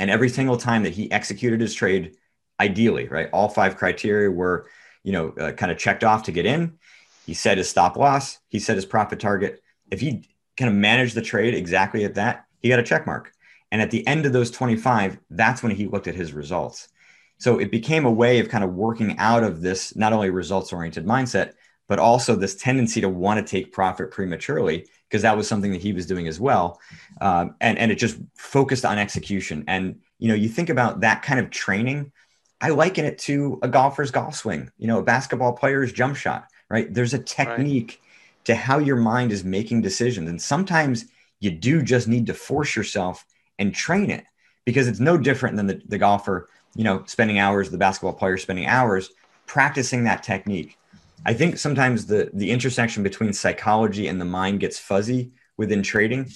[0.00, 2.16] And every single time that he executed his trade,
[2.58, 4.66] ideally, right, all five criteria were
[5.02, 6.78] you know, uh, kind of checked off to get in.
[7.26, 8.38] He set his stop loss.
[8.48, 9.62] He set his profit target.
[9.90, 13.32] If he kind of managed the trade exactly at that, he got a check mark.
[13.70, 16.88] And at the end of those 25, that's when he looked at his results.
[17.38, 20.72] So it became a way of kind of working out of this not only results
[20.72, 21.52] oriented mindset,
[21.86, 25.80] but also this tendency to want to take profit prematurely, because that was something that
[25.80, 26.78] he was doing as well.
[27.20, 29.64] Um, and, and it just focused on execution.
[29.68, 32.12] And, you know, you think about that kind of training
[32.60, 36.48] I liken it to a golfer's golf swing, you know, a basketball player's jump shot,
[36.68, 36.92] right?
[36.92, 38.44] There's a technique right.
[38.46, 40.28] to how your mind is making decisions.
[40.28, 41.04] And sometimes
[41.40, 43.24] you do just need to force yourself
[43.58, 44.24] and train it
[44.64, 48.36] because it's no different than the, the golfer, you know, spending hours, the basketball player
[48.36, 49.10] spending hours
[49.46, 50.76] practicing that technique.
[51.24, 56.30] I think sometimes the, the intersection between psychology and the mind gets fuzzy within trading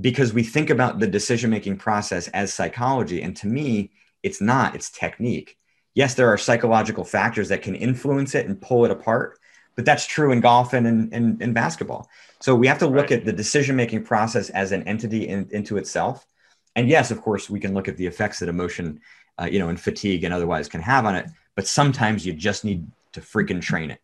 [0.00, 3.22] because we think about the decision making process as psychology.
[3.22, 3.90] And to me,
[4.22, 5.58] it's not, it's technique.
[5.94, 9.38] Yes, there are psychological factors that can influence it and pull it apart,
[9.76, 12.08] but that's true in golf and in, in, in basketball.
[12.40, 13.12] So we have to look right.
[13.12, 16.26] at the decision making process as an entity in, into itself.
[16.74, 19.00] And yes, of course, we can look at the effects that emotion,
[19.38, 21.26] uh, you know, and fatigue and otherwise can have on it.
[21.54, 24.00] But sometimes you just need to freaking train it.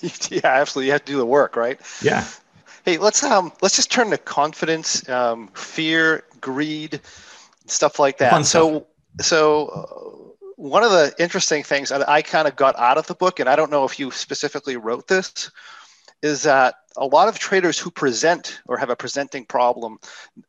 [0.30, 0.86] yeah, absolutely.
[0.86, 1.80] You have to do the work, right?
[2.02, 2.26] Yeah.
[2.84, 7.00] Hey, let's um let's just turn to confidence, um, fear, greed,
[7.66, 8.30] stuff like that.
[8.30, 8.86] Fun so stuff
[9.20, 13.14] so uh, one of the interesting things that I kind of got out of the
[13.14, 15.50] book, and I don't know if you specifically wrote this,
[16.22, 19.98] is that a lot of traders who present or have a presenting problem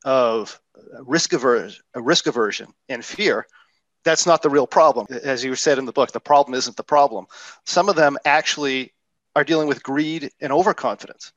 [0.04, 0.60] of
[1.00, 3.48] risk aversion, risk aversion and fear,
[4.04, 5.08] that's not the real problem.
[5.24, 7.28] As you said in the book, the problem isn't the problem.
[7.66, 8.94] Some of them actually
[9.36, 11.32] are dealing with greed and overconfidence.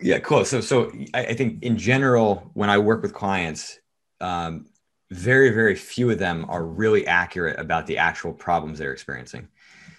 [0.00, 0.44] Yeah, cool.
[0.44, 3.78] So, so I think in general, when I work with clients,
[4.20, 4.66] um,
[5.10, 9.48] very, very few of them are really accurate about the actual problems they're experiencing.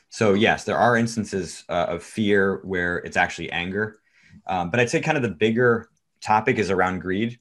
[0.09, 3.99] So, yes, there are instances uh, of fear where it's actually anger.
[4.47, 5.89] Um, but I'd say kind of the bigger
[6.21, 7.39] topic is around greed.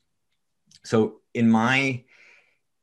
[0.84, 2.04] So, in my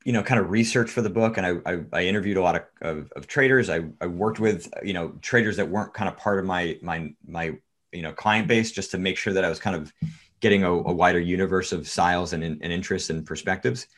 [0.06, 2.54] you know kind of research for the book and i, I, I interviewed a lot
[2.54, 6.16] of, of, of, traders I, I worked with you know traders that weren't kind of
[6.16, 7.56] part of my my my
[7.90, 9.92] you know client base just to make sure that i was kind of
[10.40, 13.88] getting a, a wider universe of styles and, and interests and perspectives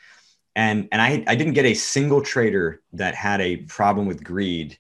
[0.59, 4.77] and and I, I didn't get a single trader that had a problem with greed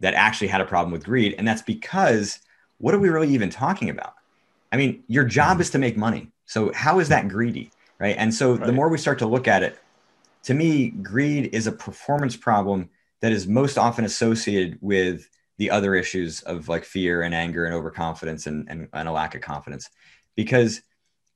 [0.00, 1.34] that actually had a problem with greed.
[1.38, 2.40] And that's because
[2.76, 4.14] what are we really even talking about?
[4.70, 6.30] I mean your job is to make money.
[6.44, 8.16] So how is that greedy right?
[8.18, 8.66] And so right.
[8.66, 9.78] the more we start to look at it
[10.42, 12.90] to me greed is a performance problem
[13.22, 17.74] that is most often associated with the other issues of like fear and anger and
[17.74, 19.88] overconfidence and, and, and a lack of confidence.
[20.34, 20.82] Because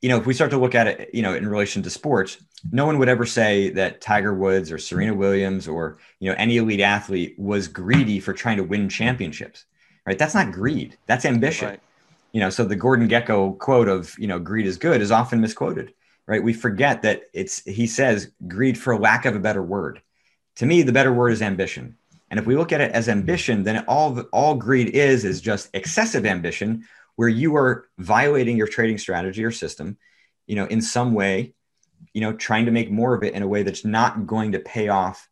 [0.00, 2.38] you know, if we start to look at it, you know, in relation to sports,
[2.70, 6.56] no one would ever say that Tiger Woods or Serena Williams or, you know, any
[6.56, 9.64] elite athlete was greedy for trying to win championships,
[10.06, 10.18] right?
[10.18, 10.96] That's not greed.
[11.06, 11.68] That's ambition.
[11.68, 11.80] Right.
[12.32, 15.40] You know, so the Gordon Gekko quote of, you know, greed is good is often
[15.40, 15.94] misquoted,
[16.26, 16.42] right?
[16.42, 20.02] We forget that it's, he says greed for lack of a better word.
[20.56, 21.96] To me, the better word is ambition.
[22.30, 25.70] And if we look at it as ambition, then all all greed is is just
[25.72, 26.84] excessive ambition,
[27.18, 29.98] where you are violating your trading strategy or system,
[30.46, 31.52] you know, in some way,
[32.14, 34.61] you know, trying to make more of it in a way that's not going to
[34.61, 35.28] pay off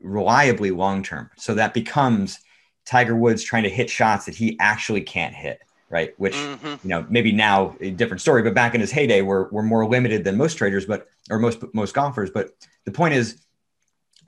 [0.00, 1.28] reliably long term.
[1.36, 2.38] So that becomes
[2.86, 5.60] Tiger Woods trying to hit shots that he actually can't hit,
[5.90, 6.14] right?
[6.16, 6.66] Which mm-hmm.
[6.66, 9.86] you know maybe now a different story, but back in his heyday, we're we're more
[9.86, 12.30] limited than most traders, but or most most golfers.
[12.30, 12.52] But
[12.86, 13.38] the point is,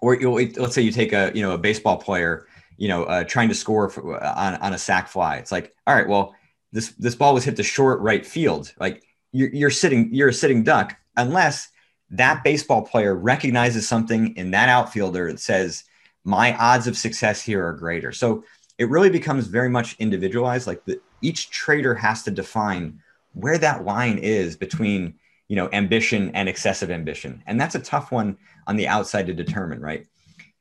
[0.01, 3.49] or let's say you take a you know a baseball player, you know, uh, trying
[3.49, 5.37] to score for, on on a sac fly.
[5.37, 6.35] It's like, all right, well,
[6.73, 8.73] this this ball was hit to short right field.
[8.79, 9.03] Like
[9.33, 11.69] you're, you're sitting you're a sitting duck unless
[12.11, 15.85] that baseball player recognizes something in that outfielder that says
[16.25, 18.13] my odds of success here are greater.
[18.13, 18.45] So
[18.79, 20.67] it really becomes very much individualized.
[20.67, 23.01] Like the, each trader has to define
[23.35, 25.15] where that line is between
[25.49, 29.35] you know ambition and excessive ambition, and that's a tough one on the outside to
[29.35, 30.07] determine, right?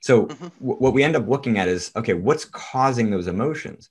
[0.02, 0.48] So mm-hmm.
[0.60, 3.89] w- what we end up looking at is okay, what's causing those emotions?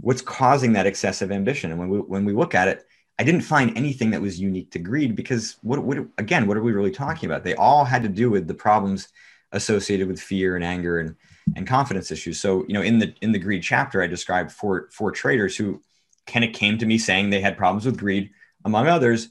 [0.00, 1.70] What's causing that excessive ambition?
[1.70, 2.86] And when we when we look at it,
[3.18, 6.62] I didn't find anything that was unique to greed because what, what again, what are
[6.62, 7.44] we really talking about?
[7.44, 9.08] They all had to do with the problems
[9.52, 11.16] associated with fear and anger and
[11.56, 12.40] and confidence issues.
[12.40, 15.82] So, you know, in the in the greed chapter, I described four four traders who
[16.26, 18.30] kind of came to me saying they had problems with greed,
[18.64, 19.28] among others,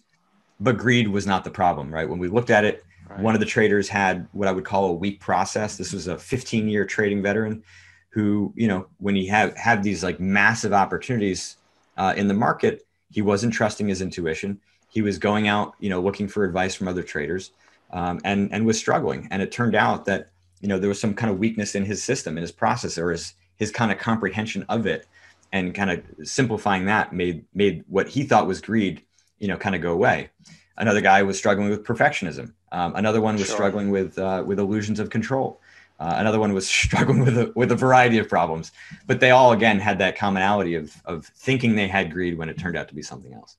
[0.59, 2.07] but greed was not the problem, right?
[2.07, 3.19] When we looked at it, right.
[3.19, 5.77] one of the traders had what I would call a weak process.
[5.77, 7.63] This was a 15 year trading veteran
[8.09, 11.57] who, you know, when he had had these like massive opportunities
[11.97, 14.59] uh, in the market, he wasn't trusting his intuition.
[14.89, 17.51] He was going out, you know, looking for advice from other traders
[17.91, 19.27] um, and and was struggling.
[19.31, 20.29] And it turned out that
[20.61, 23.11] you know there was some kind of weakness in his system, in his process, or
[23.11, 25.07] his his kind of comprehension of it,
[25.51, 29.03] and kind of simplifying that made made what he thought was greed,
[29.39, 30.29] you know, kind of go away.
[30.77, 32.53] Another guy was struggling with perfectionism.
[32.71, 33.55] Um, another one was sure.
[33.55, 35.58] struggling with uh, with illusions of control.
[35.99, 38.71] Uh, another one was struggling with a, with a variety of problems,
[39.05, 42.57] but they all again had that commonality of of thinking they had greed when it
[42.57, 43.57] turned out to be something else.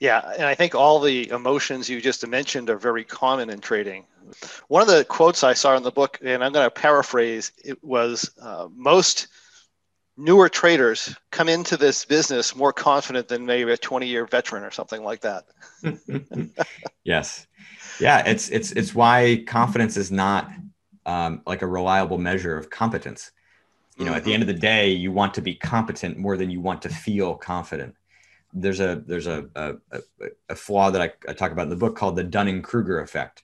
[0.00, 4.04] Yeah, and I think all the emotions you just mentioned are very common in trading.
[4.68, 7.82] One of the quotes I saw in the book, and I'm going to paraphrase, it
[7.82, 9.26] was uh, most
[10.16, 14.70] newer traders come into this business more confident than maybe a 20 year veteran or
[14.70, 15.44] something like that.
[17.04, 17.46] yes.
[18.00, 20.50] Yeah, it's it's it's why confidence is not
[21.08, 23.32] um, like a reliable measure of competence.
[23.96, 24.18] You know, mm-hmm.
[24.18, 26.82] at the end of the day, you want to be competent more than you want
[26.82, 27.96] to feel confident
[28.54, 29.74] there's a there's a a,
[30.48, 33.42] a flaw that I, I, talk about in the book called the Dunning Kruger effect,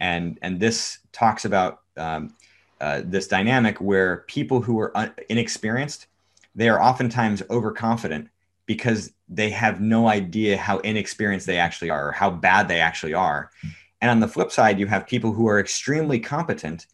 [0.00, 2.34] and and this talks about um,
[2.78, 6.08] uh, this dynamic where people who are un- inexperienced
[6.54, 8.28] they are oftentimes overconfident
[8.66, 13.14] because they have no idea how inexperienced they actually are or how bad they actually
[13.14, 13.50] are.
[14.00, 16.86] And on the flip side, you have people who are extremely competent,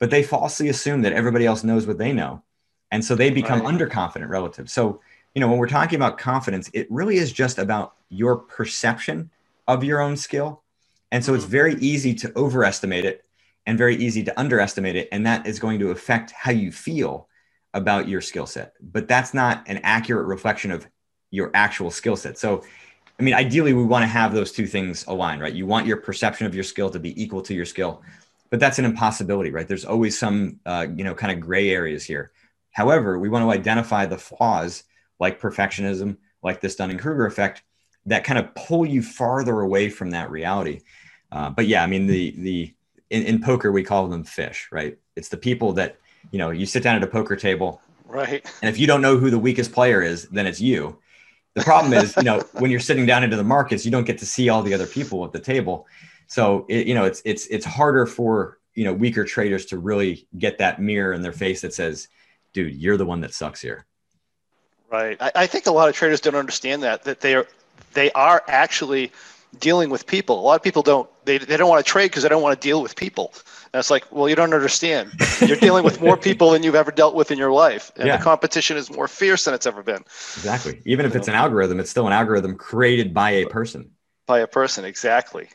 [0.00, 2.42] but they falsely assume that everybody else knows what they know.
[2.90, 3.72] And so they become right.
[3.72, 4.68] underconfident relative.
[4.68, 5.00] So
[5.34, 9.30] you know, when we're talking about confidence, it really is just about your perception
[9.68, 10.62] of your own skill.
[11.12, 11.52] And so it's mm-hmm.
[11.52, 13.24] very easy to overestimate it
[13.66, 15.08] and very easy to underestimate it.
[15.12, 17.28] And that is going to affect how you feel
[17.74, 18.74] about your skill set.
[18.80, 20.86] But that's not an accurate reflection of
[21.30, 22.36] your actual skill set.
[22.36, 22.64] So,
[23.18, 25.52] I mean, ideally, we want to have those two things aligned, right?
[25.52, 28.02] You want your perception of your skill to be equal to your skill,
[28.50, 29.66] but that's an impossibility, right?
[29.66, 32.32] There's always some, uh, you know, kind of gray areas here.
[32.72, 34.84] However, we want to identify the flaws
[35.18, 37.62] like perfectionism, like this Dunning Kruger effect,
[38.06, 40.80] that kind of pull you farther away from that reality.
[41.30, 42.74] Uh, but yeah, I mean, the the
[43.10, 44.98] in, in poker we call them fish, right?
[45.16, 45.96] It's the people that
[46.32, 48.44] you know you sit down at a poker table, right?
[48.62, 50.98] And if you don't know who the weakest player is, then it's you.
[51.54, 54.18] The problem is, you know, when you're sitting down into the markets, you don't get
[54.18, 55.86] to see all the other people at the table.
[56.30, 60.28] So it, you know, it's it's it's harder for you know weaker traders to really
[60.38, 62.06] get that mirror in their face that says,
[62.52, 63.84] "Dude, you're the one that sucks here."
[64.88, 65.20] Right.
[65.20, 67.48] I, I think a lot of traders don't understand that that they are
[67.94, 69.10] they are actually
[69.58, 70.38] dealing with people.
[70.38, 72.60] A lot of people don't they, they don't want to trade because they don't want
[72.60, 73.34] to deal with people.
[73.72, 75.10] And it's like, well, you don't understand.
[75.40, 77.90] You're dealing with more people than you've ever dealt with in your life.
[77.96, 78.18] And yeah.
[78.18, 80.04] the competition is more fierce than it's ever been.
[80.36, 80.80] Exactly.
[80.86, 83.90] Even if it's an algorithm, it's still an algorithm created by a person.
[84.26, 85.48] By a person, exactly.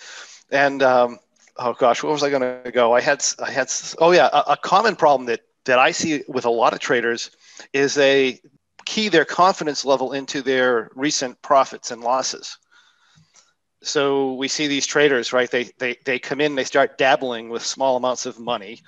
[0.52, 1.20] And um,
[1.58, 2.94] oh gosh, where was I going to go?
[2.94, 6.46] I had I had oh yeah, a, a common problem that that I see with
[6.46, 7.32] a lot of traders
[7.74, 8.42] is they
[8.86, 12.58] key their confidence level into their recent profits and losses.
[13.82, 15.50] So we see these traders, right?
[15.50, 18.82] They, they, they come in, they start dabbling with small amounts of money.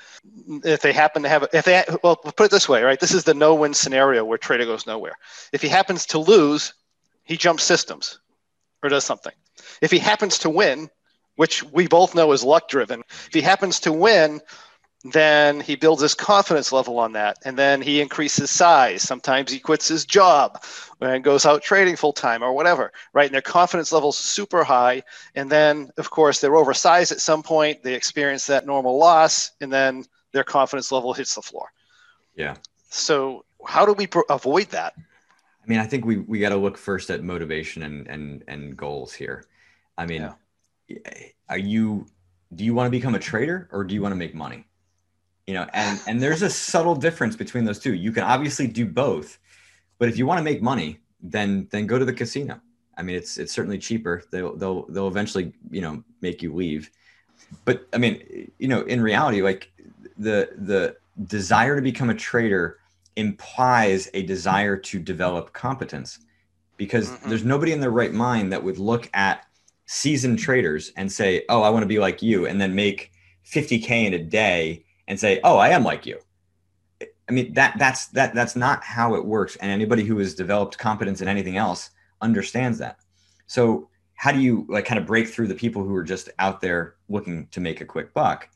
[0.63, 2.99] If they happen to have, if they, well, put it this way, right?
[2.99, 5.13] This is the no win scenario where trader goes nowhere.
[5.53, 6.73] If he happens to lose,
[7.23, 8.19] he jumps systems
[8.81, 9.33] or does something.
[9.81, 10.89] If he happens to win,
[11.37, 14.41] which we both know is luck driven, if he happens to win,
[15.03, 19.01] then he builds his confidence level on that and then he increases size.
[19.01, 20.63] Sometimes he quits his job
[20.99, 23.27] and goes out trading full time or whatever right?
[23.27, 25.03] And their confidence level's super high
[25.35, 27.83] and then of course they're oversized at some point.
[27.83, 31.69] They experience that normal loss and then their confidence level hits the floor.
[32.35, 32.55] Yeah.
[32.89, 34.93] So how do we pro- avoid that?
[34.97, 38.75] I mean i think we we got to look first at motivation and and and
[38.75, 39.45] goals here.
[39.97, 40.33] I mean yeah.
[41.49, 42.07] Are you
[42.55, 44.65] do you want to become a trader or do you want to make money?
[45.45, 47.93] You know and and there's a subtle difference between those two.
[47.93, 49.39] You can obviously do both
[49.97, 52.59] but if you want to make money then then go to the casino.
[52.97, 54.23] I mean it's it's certainly cheaper.
[54.31, 56.89] They'll they'll they'll eventually you know make you leave.
[57.65, 59.71] But i mean you know in reality like
[60.17, 62.79] the the desire to become a trader
[63.15, 66.19] implies a desire to develop competence
[66.77, 67.29] because mm-hmm.
[67.29, 69.46] there's nobody in their right mind that would look at
[69.87, 73.11] seasoned traders and say oh i want to be like you and then make
[73.51, 76.19] 50k in a day and say, "Oh, I am like you."
[77.29, 79.55] I mean that that's that that's not how it works.
[79.57, 81.89] And anybody who has developed competence in anything else
[82.21, 82.99] understands that.
[83.47, 86.61] So how do you like kind of break through the people who are just out
[86.61, 88.49] there looking to make a quick buck?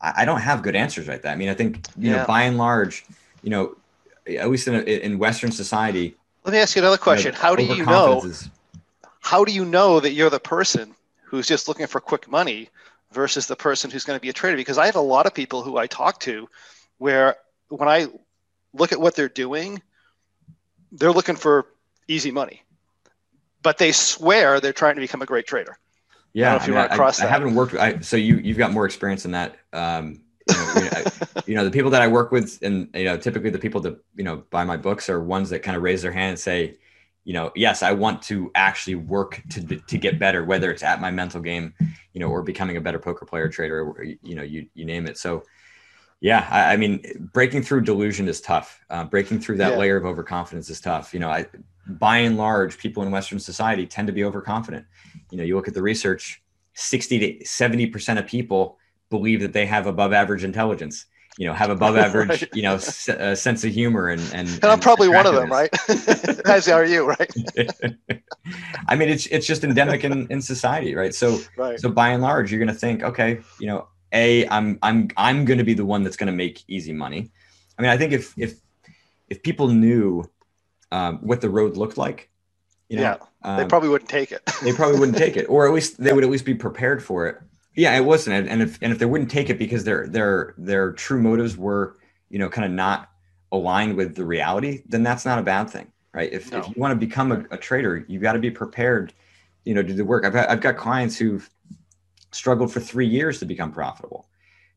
[0.00, 1.32] I, I don't have good answers right that.
[1.32, 2.18] I mean, I think you yeah.
[2.18, 3.04] know by and large,
[3.42, 3.76] you know,
[4.26, 6.16] at least in, a, in Western society.
[6.44, 7.32] Let me ask you another question.
[7.32, 8.22] You know, how do you know?
[8.24, 8.48] Is,
[9.24, 12.68] how do you know that you're the person who's just looking for quick money
[13.10, 15.32] versus the person who's going to be a trader because I have a lot of
[15.32, 16.46] people who I talk to
[16.98, 17.36] where
[17.68, 18.08] when I
[18.74, 19.80] look at what they're doing,
[20.92, 21.66] they're looking for
[22.06, 22.62] easy money,
[23.62, 25.78] but they swear they're trying to become a great trader.
[26.34, 27.74] Yeah, I, mean, I, I, I haven't worked.
[27.76, 29.56] I, so you you've got more experience in that.
[29.72, 31.04] Um, you know,
[31.46, 34.04] you know, the people that I work with, and you know, typically the people that
[34.16, 36.76] you know buy my books are ones that kind of raise their hand and say,
[37.24, 41.00] you know, yes, I want to actually work to to get better, whether it's at
[41.00, 41.74] my mental game,
[42.12, 45.06] you know, or becoming a better poker player, trader, or, you know, you you name
[45.06, 45.16] it.
[45.16, 45.42] So,
[46.20, 48.80] yeah, I, I mean, breaking through delusion is tough.
[48.90, 49.78] Uh, breaking through that yeah.
[49.78, 51.14] layer of overconfidence is tough.
[51.14, 51.46] You know, I
[51.86, 54.86] by and large, people in Western society tend to be overconfident.
[55.30, 56.42] You know, you look at the research,
[56.74, 61.06] sixty to seventy percent of people believe that they have above average intelligence
[61.38, 62.48] you know have above average right.
[62.54, 65.50] you know s- uh, sense of humor and and, and I'm probably one of them
[65.50, 65.70] right?
[66.46, 67.30] As are you right?
[68.88, 71.14] I mean it's it's just endemic in, in society right?
[71.14, 71.78] So right.
[71.78, 75.44] so by and large you're going to think okay you know a I'm I'm I'm
[75.44, 77.30] going to be the one that's going to make easy money.
[77.78, 78.54] I mean I think if if
[79.28, 80.30] if people knew
[80.92, 82.30] um, what the road looked like
[82.88, 83.16] you know, yeah.
[83.42, 84.42] Um, they probably wouldn't take it.
[84.62, 87.26] they probably wouldn't take it or at least they would at least be prepared for
[87.26, 87.38] it
[87.74, 88.48] yeah, it wasn't.
[88.48, 91.98] And if and if they wouldn't take it because their their their true motives were,
[92.30, 93.10] you know, kind of not
[93.50, 96.32] aligned with the reality, then that's not a bad thing, right?
[96.32, 96.58] If, no.
[96.58, 99.12] if you want to become a, a trader, you've got to be prepared,
[99.64, 100.24] you know, to do the work.
[100.24, 101.48] I've I've got clients who've
[102.30, 104.28] struggled for three years to become profitable,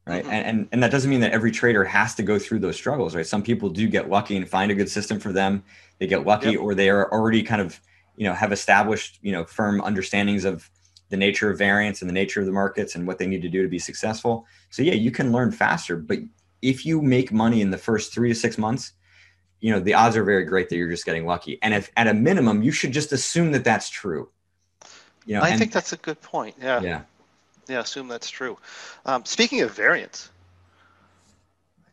[0.06, 0.24] right?
[0.24, 0.34] Mm-hmm.
[0.34, 3.16] And, and and that doesn't mean that every trader has to go through those struggles,
[3.16, 3.26] right?
[3.26, 5.64] Some people do get lucky and find a good system for them.
[6.00, 6.62] They get lucky, yep.
[6.62, 7.80] or they are already kind of,
[8.16, 10.70] you know, have established, you know, firm understandings of
[11.10, 13.50] the nature of variance and the nature of the markets and what they need to
[13.50, 14.46] do to be successful.
[14.70, 16.20] So yeah, you can learn faster, but
[16.62, 18.94] if you make money in the first 3 to 6 months,
[19.60, 21.60] you know, the odds are very great that you're just getting lucky.
[21.62, 24.30] And if at a minimum, you should just assume that that's true.
[25.26, 26.56] You know, I and, think that's a good point.
[26.62, 26.82] Yeah.
[26.82, 27.02] Yeah.
[27.68, 28.58] Yeah, assume that's true.
[29.06, 30.30] Um, speaking of variance,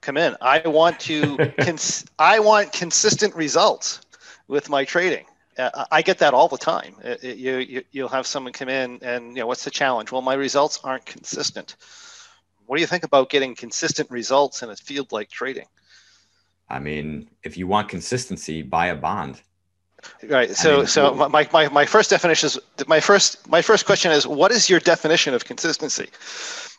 [0.01, 0.37] come in.
[0.41, 4.01] I want to cons- I want consistent results
[4.47, 5.25] with my trading.
[5.59, 6.97] Uh, I get that all the time.
[7.03, 10.11] It, it, you, you will have someone come in and you know what's the challenge?
[10.13, 11.77] Well, my results aren't consistent.
[12.67, 15.67] What do you think about getting consistent results in a field like trading?
[16.69, 19.43] I mean, if you want consistency, buy a bond.
[20.23, 20.51] Right.
[20.55, 24.13] So, I mean, so my, my, my first definition is my first my first question
[24.13, 26.09] is what is your definition of consistency?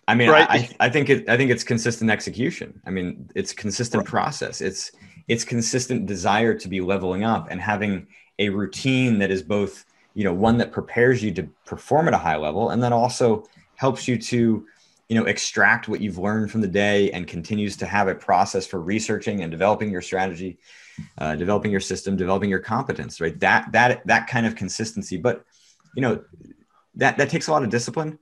[0.08, 0.48] I mean, right?
[0.50, 2.82] I, I think it I think it's consistent execution.
[2.86, 4.10] I mean, it's consistent right.
[4.10, 4.62] process.
[4.62, 4.92] It's
[5.28, 8.08] it's consistent desire to be leveling up and having
[8.40, 12.18] a routine that is both you know one that prepares you to perform at a
[12.18, 13.46] high level and then also
[13.76, 14.66] helps you to
[15.10, 18.66] you know extract what you've learned from the day and continues to have a process
[18.66, 20.58] for researching and developing your strategy
[21.18, 23.40] uh, developing your system developing your competence right?
[23.40, 25.18] That that that kind of consistency.
[25.18, 25.46] But
[25.96, 26.24] you know
[26.96, 28.20] that that takes a lot of discipline.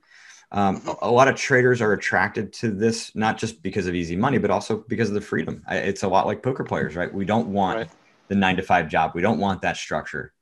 [0.52, 4.38] Um, a, lot of traders are attracted to this not just because of easy money
[4.38, 5.64] but also because of the freedom.
[5.68, 7.12] It's a lot like poker players right?
[7.12, 7.90] We don't want right
[8.28, 9.12] the nine to five job.
[9.14, 10.32] We don't want that structure.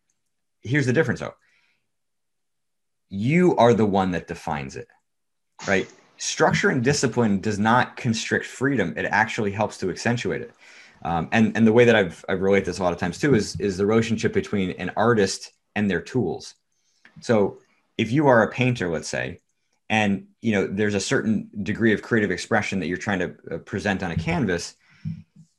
[0.61, 1.35] Here's the difference though.
[3.09, 4.89] You are the one that defines it,
[5.67, 5.91] right?
[6.17, 8.95] Structure and discipline does not constrict freedom.
[8.97, 10.53] It actually helps to accentuate it.
[11.05, 13.35] Um, and, and the way that I've, I've related this a lot of times too
[13.35, 16.55] is, is the relationship between an artist and their tools.
[17.21, 17.59] So
[17.99, 19.41] if you are a painter, let's say,
[19.91, 23.59] and you know there's a certain degree of creative expression that you're trying to uh,
[23.59, 24.75] present on a canvas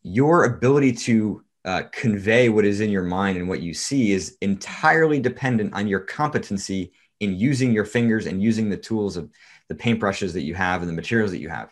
[0.04, 4.38] your ability to uh, convey what is in your mind and what you see is
[4.42, 9.30] entirely dependent on your competency in using your fingers and using the tools of
[9.70, 11.72] the paintbrushes that you have and the materials that you have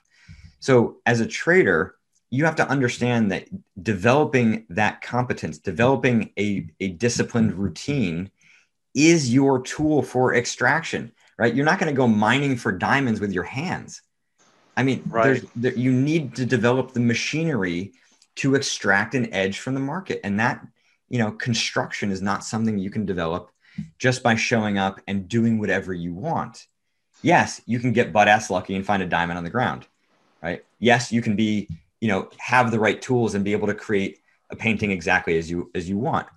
[0.59, 1.95] so as a trader
[2.33, 3.45] you have to understand that
[3.83, 8.31] developing that competence developing a, a disciplined routine
[8.95, 11.11] is your tool for extraction
[11.41, 11.55] right?
[11.55, 14.03] You're not going to go mining for diamonds with your hands.
[14.77, 15.43] I mean, right.
[15.55, 17.93] there, you need to develop the machinery
[18.37, 20.19] to extract an edge from the market.
[20.23, 20.65] And that,
[21.09, 23.51] you know, construction is not something you can develop
[23.97, 26.67] just by showing up and doing whatever you want.
[27.21, 29.87] Yes, you can get butt ass lucky and find a diamond on the ground,
[30.41, 30.63] right?
[30.79, 31.67] Yes, you can be,
[31.99, 34.19] you know, have the right tools and be able to create
[34.49, 36.27] a painting exactly as you as you want.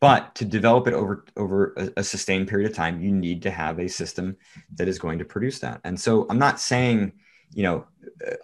[0.00, 3.50] But to develop it over over a, a, sustained period of time, you need to
[3.50, 4.36] have a system
[4.76, 5.80] that is going to produce that.
[5.84, 7.12] And so I'm not saying,
[7.52, 7.86] you know,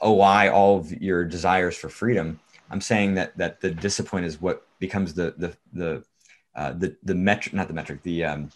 [0.04, 2.40] OI uh, all of your desires for freedom.
[2.72, 6.04] I'm saying that that the discipline is what becomes the the the
[6.56, 8.50] uh, the the metric, not the metric, the um,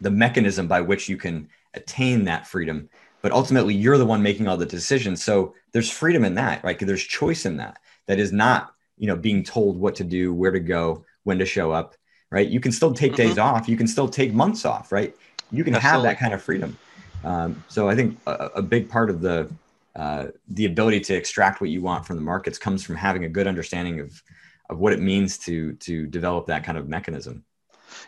[0.00, 2.88] the mechanism by which you can attain that freedom.
[3.22, 5.22] But ultimately, you're the one making all the decisions.
[5.24, 6.78] So there's freedom in that, right?
[6.78, 7.78] There's choice in that.
[8.06, 11.46] That is not, you know, being told what to do, where to go, when to
[11.46, 11.96] show up
[12.30, 12.48] right?
[12.48, 13.28] You can still take mm-hmm.
[13.28, 13.68] days off.
[13.68, 15.14] You can still take months off, right?
[15.52, 16.08] You can Absolutely.
[16.08, 16.76] have that kind of freedom.
[17.24, 19.50] Um, so I think a, a, big part of the
[19.96, 23.28] uh, the ability to extract what you want from the markets comes from having a
[23.28, 24.22] good understanding of
[24.68, 27.44] of what it means to to develop that kind of mechanism.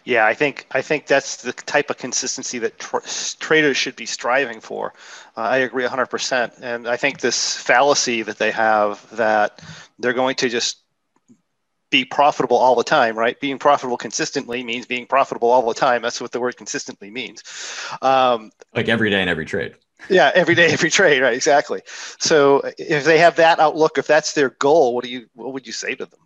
[0.04, 2.98] Yeah, I think I think that's the type of consistency that tr-
[3.38, 4.92] traders should be striving for.
[5.36, 9.62] Uh, I agree 100%, and I think this fallacy that they have that
[9.98, 10.82] they're going to just
[11.90, 13.40] be profitable all the time, right?
[13.40, 16.02] Being profitable consistently means being profitable all the time.
[16.02, 17.42] That's what the word consistently means.
[18.02, 19.74] Um, like every day in every trade.
[20.08, 21.34] Yeah, every day, every trade, right?
[21.34, 21.82] Exactly.
[22.18, 25.66] So if they have that outlook, if that's their goal, what do you, what would
[25.66, 26.20] you say to them?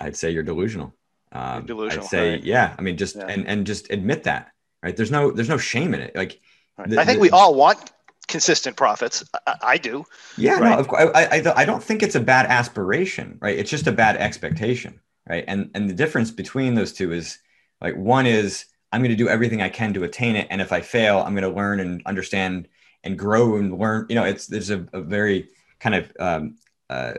[0.00, 0.94] I'd say you're delusional.
[1.32, 2.04] Um, you're delusional.
[2.04, 2.44] I'd say, right.
[2.44, 2.74] yeah.
[2.78, 3.26] I mean, just yeah.
[3.26, 4.52] and and just admit that,
[4.82, 4.96] right?
[4.96, 6.14] There's no there's no shame in it.
[6.14, 6.40] Like,
[6.78, 6.88] right.
[6.88, 7.92] the, I think the, we all want
[8.26, 9.24] consistent profits.
[9.46, 10.04] I, I do.
[10.36, 10.70] Yeah, right?
[10.70, 11.10] no, of course.
[11.14, 13.58] I, I, I don't think it's a bad aspiration, right?
[13.58, 15.44] It's just a bad expectation, right?
[15.46, 17.38] And and the difference between those two is
[17.80, 20.72] like one is I'm going to do everything I can to attain it, and if
[20.72, 22.68] I fail, I'm going to learn and understand
[23.04, 24.06] and grow and learn.
[24.08, 25.48] You know, it's there's a, a very
[25.78, 26.56] kind of um,
[26.90, 27.14] uh,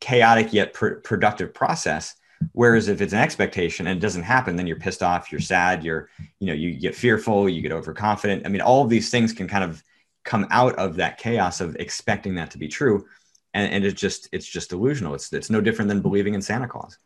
[0.00, 2.14] chaotic yet pr- productive process.
[2.52, 5.82] Whereas if it's an expectation and it doesn't happen, then you're pissed off, you're sad,
[5.82, 8.46] you're, you know, you get fearful, you get overconfident.
[8.46, 9.82] I mean, all of these things can kind of
[10.24, 13.06] come out of that chaos of expecting that to be true
[13.54, 16.68] and, and it's just it's just delusional it's it's no different than believing in santa
[16.68, 16.98] claus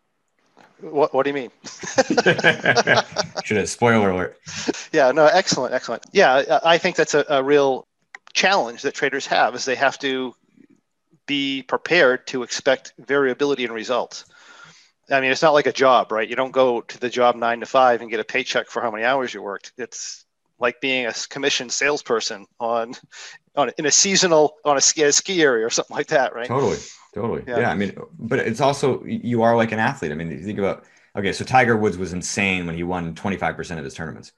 [0.81, 1.51] what, what do you mean
[3.45, 4.39] should have spoiler alert
[4.93, 7.87] yeah no excellent excellent yeah i think that's a, a real
[8.33, 10.35] challenge that traders have is they have to
[11.27, 14.25] be prepared to expect variability in results
[15.11, 16.29] I mean, it's not like a job, right?
[16.29, 18.91] You don't go to the job nine to five and get a paycheck for how
[18.91, 19.73] many hours you worked.
[19.77, 20.25] It's
[20.59, 22.95] like being a commissioned salesperson on
[23.57, 26.47] on in a seasonal on a ski, a ski area or something like that, right?
[26.47, 26.79] Totally,
[27.15, 27.43] totally.
[27.47, 27.61] Yeah.
[27.61, 27.71] yeah.
[27.71, 30.13] I mean, but it's also you are like an athlete.
[30.13, 30.85] I mean, you think about
[31.17, 34.33] okay, so Tiger Woods was insane when he won 25% of his tournaments,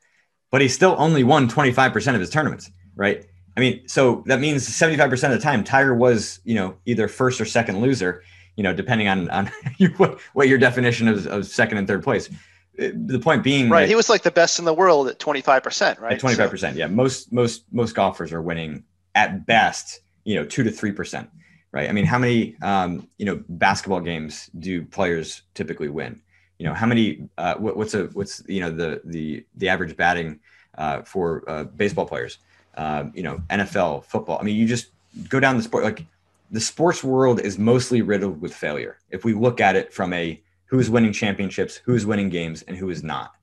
[0.51, 3.27] but he still only won 25% of his tournaments, right?
[3.57, 7.41] I mean, so that means 75% of the time Tiger was, you know, either first
[7.41, 8.23] or second loser,
[8.57, 9.51] you know, depending on on
[9.97, 12.29] what, what your definition of, of second and third place.
[12.77, 16.15] The point being right he was like the best in the world at 25% right?
[16.15, 16.69] At 25% so.
[16.71, 16.89] yeah.
[16.89, 18.83] Most most most golfers are winning
[19.15, 21.29] at best you know 2 to 3%
[21.71, 21.89] right?
[21.89, 26.21] I mean how many um, you know basketball games do players typically win?
[26.59, 29.97] You know how many uh, what, what's a what's you know the the the average
[29.97, 30.41] batting
[30.77, 32.39] uh, for uh, baseball players
[32.77, 34.89] uh, you know nfl football i mean you just
[35.29, 36.05] go down the sport like
[36.51, 40.41] the sports world is mostly riddled with failure if we look at it from a
[40.75, 43.35] who's winning championships, who's winning games, and who is not,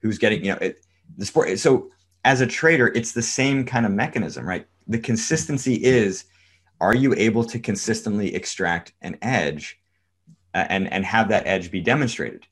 [0.00, 0.84] who's getting, you know, it,
[1.16, 1.56] the sport.
[1.58, 1.90] So
[2.24, 4.66] as a trader, it's the same kind of mechanism, right?
[4.88, 6.24] The consistency is,
[6.80, 9.78] are you able to consistently extract an edge
[10.52, 12.46] uh, and, and have that edge be demonstrated,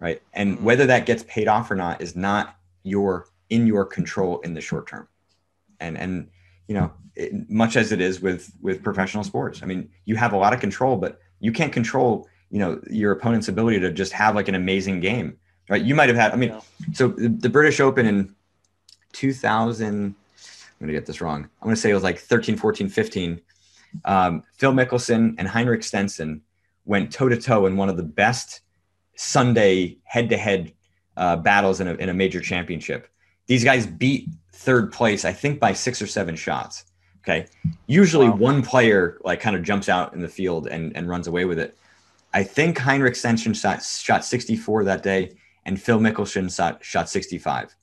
[0.00, 0.20] right?
[0.32, 0.64] And mm-hmm.
[0.64, 4.60] whether that gets paid off or not is not your in your control in the
[4.60, 5.06] short term.
[5.80, 6.28] And, and,
[6.68, 10.32] you know, it, much as it is with, with professional sports, I mean, you have
[10.32, 14.12] a lot of control, but you can't control you know your opponent's ability to just
[14.12, 15.36] have like an amazing game
[15.68, 16.60] right you might have had i mean yeah.
[16.92, 18.34] so the, british open in
[19.12, 20.14] 2000 i'm
[20.78, 23.40] going to get this wrong i'm going to say it was like 13 14 15
[24.04, 26.40] um, phil mickelson and henrik stenson
[26.84, 28.60] went toe to toe in one of the best
[29.16, 30.72] sunday head to head
[31.16, 33.08] battles in a, in a major championship
[33.46, 36.84] these guys beat third place, I think by six or seven shots.
[37.22, 37.46] Okay.
[37.86, 38.36] Usually wow.
[38.36, 41.58] one player like kind of jumps out in the field and, and runs away with
[41.58, 41.76] it.
[42.32, 45.32] I think Henrik Stenson shot, shot 64 that day
[45.64, 47.74] and Phil Mickelson shot, shot 65.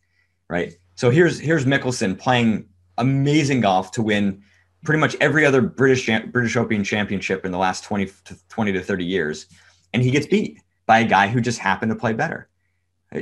[0.49, 0.77] Right.
[0.95, 2.67] So here's here's Mickelson playing
[2.97, 4.43] amazing golf to win
[4.83, 8.81] pretty much every other British British Open championship in the last 20 to 20 to
[8.81, 9.47] 30 years.
[9.93, 12.47] And he gets beat by a guy who just happened to play better.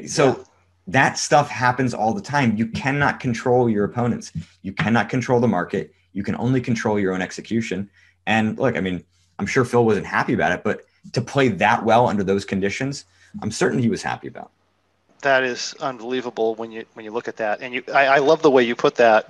[0.07, 0.43] So yeah.
[0.87, 2.57] That stuff happens all the time.
[2.57, 4.31] You cannot control your opponents.
[4.61, 5.93] You cannot control the market.
[6.13, 7.89] You can only control your own execution.
[8.25, 9.03] And look, I mean,
[9.39, 13.05] I'm sure Phil wasn't happy about it, but to play that well under those conditions,
[13.41, 14.51] I'm certain he was happy about.
[15.21, 18.41] That is unbelievable when you when you look at that, and you I, I love
[18.41, 19.29] the way you put that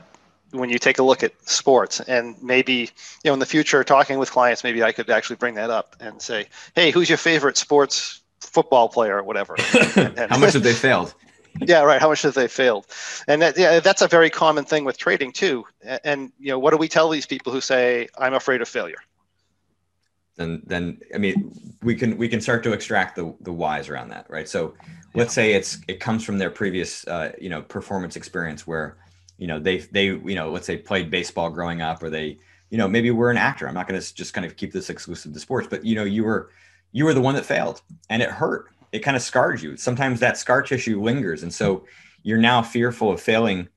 [0.51, 2.89] when you take a look at sports and maybe you
[3.25, 6.21] know in the future talking with clients maybe i could actually bring that up and
[6.21, 6.45] say
[6.75, 9.55] hey who's your favorite sports football player or whatever
[9.95, 11.13] and, and how much have they failed
[11.59, 11.99] yeah right.
[11.99, 12.87] How much have they failed?
[13.27, 15.65] And that, yeah, that's a very common thing with trading too.
[16.03, 18.97] And, you know what do we tell these people who say i'm afraid of failure
[20.37, 21.51] then then i mean
[21.83, 24.47] we can we can start to extract the the whys around that right?
[24.47, 24.75] So
[25.13, 28.97] let's say it's it comes from their previous uh, you know performance experience where
[29.37, 32.37] you know they they you know let's say played baseball growing up or they
[32.69, 33.67] you know maybe we're an actor.
[33.67, 36.03] I'm not going to just kind of keep this exclusive to sports but you know
[36.03, 36.51] you were
[36.91, 39.77] you were the one that failed and it hurt it kind of scars you.
[39.77, 41.85] Sometimes that scar tissue lingers and so
[42.23, 43.67] you're now fearful of failing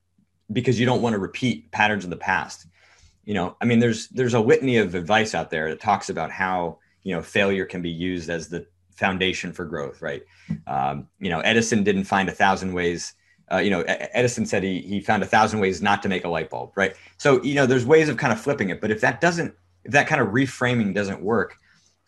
[0.53, 2.67] because you don't want to repeat patterns of the past.
[3.25, 6.31] You know i mean there's there's a litany of advice out there that talks about
[6.31, 10.23] how you know failure can be used as the foundation for growth right?
[10.67, 13.15] Um, you know edison didn't find a thousand ways
[13.53, 16.29] uh, you know, Edison said he he found a thousand ways not to make a
[16.29, 16.95] light bulb, right?
[17.19, 19.55] So you know, there's ways of kind of flipping it, but if that doesn't,
[19.85, 21.59] if that kind of reframing doesn't work,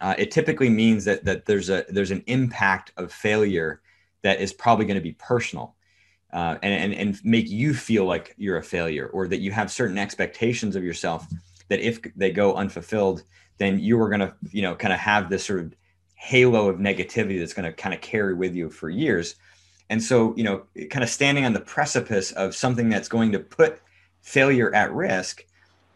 [0.00, 3.80] uh, it typically means that that there's a there's an impact of failure
[4.22, 5.74] that is probably going to be personal,
[6.32, 9.70] uh, and, and and make you feel like you're a failure, or that you have
[9.70, 11.26] certain expectations of yourself
[11.68, 13.22] that if they go unfulfilled,
[13.58, 15.74] then you are going to you know kind of have this sort of
[16.16, 19.36] halo of negativity that's going to kind of carry with you for years.
[19.88, 23.38] And so, you know, kind of standing on the precipice of something that's going to
[23.38, 23.80] put
[24.22, 25.44] failure at risk,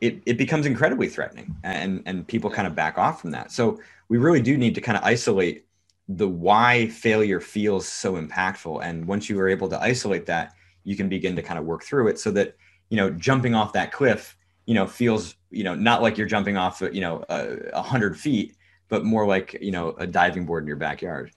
[0.01, 3.53] it, it becomes incredibly threatening and, and people kind of back off from that.
[3.53, 5.67] So we really do need to kind of isolate
[6.09, 8.83] the why failure feels so impactful.
[8.83, 11.85] And once you are able to isolate that, you can begin to kind of work
[11.85, 12.57] through it so that,
[12.89, 14.37] you know, jumping off that cliff,
[14.67, 18.19] you know, feels, you know, not like you're jumping off, you know, a, a hundred
[18.19, 18.57] feet,
[18.89, 21.31] but more like, you know, a diving board in your backyard.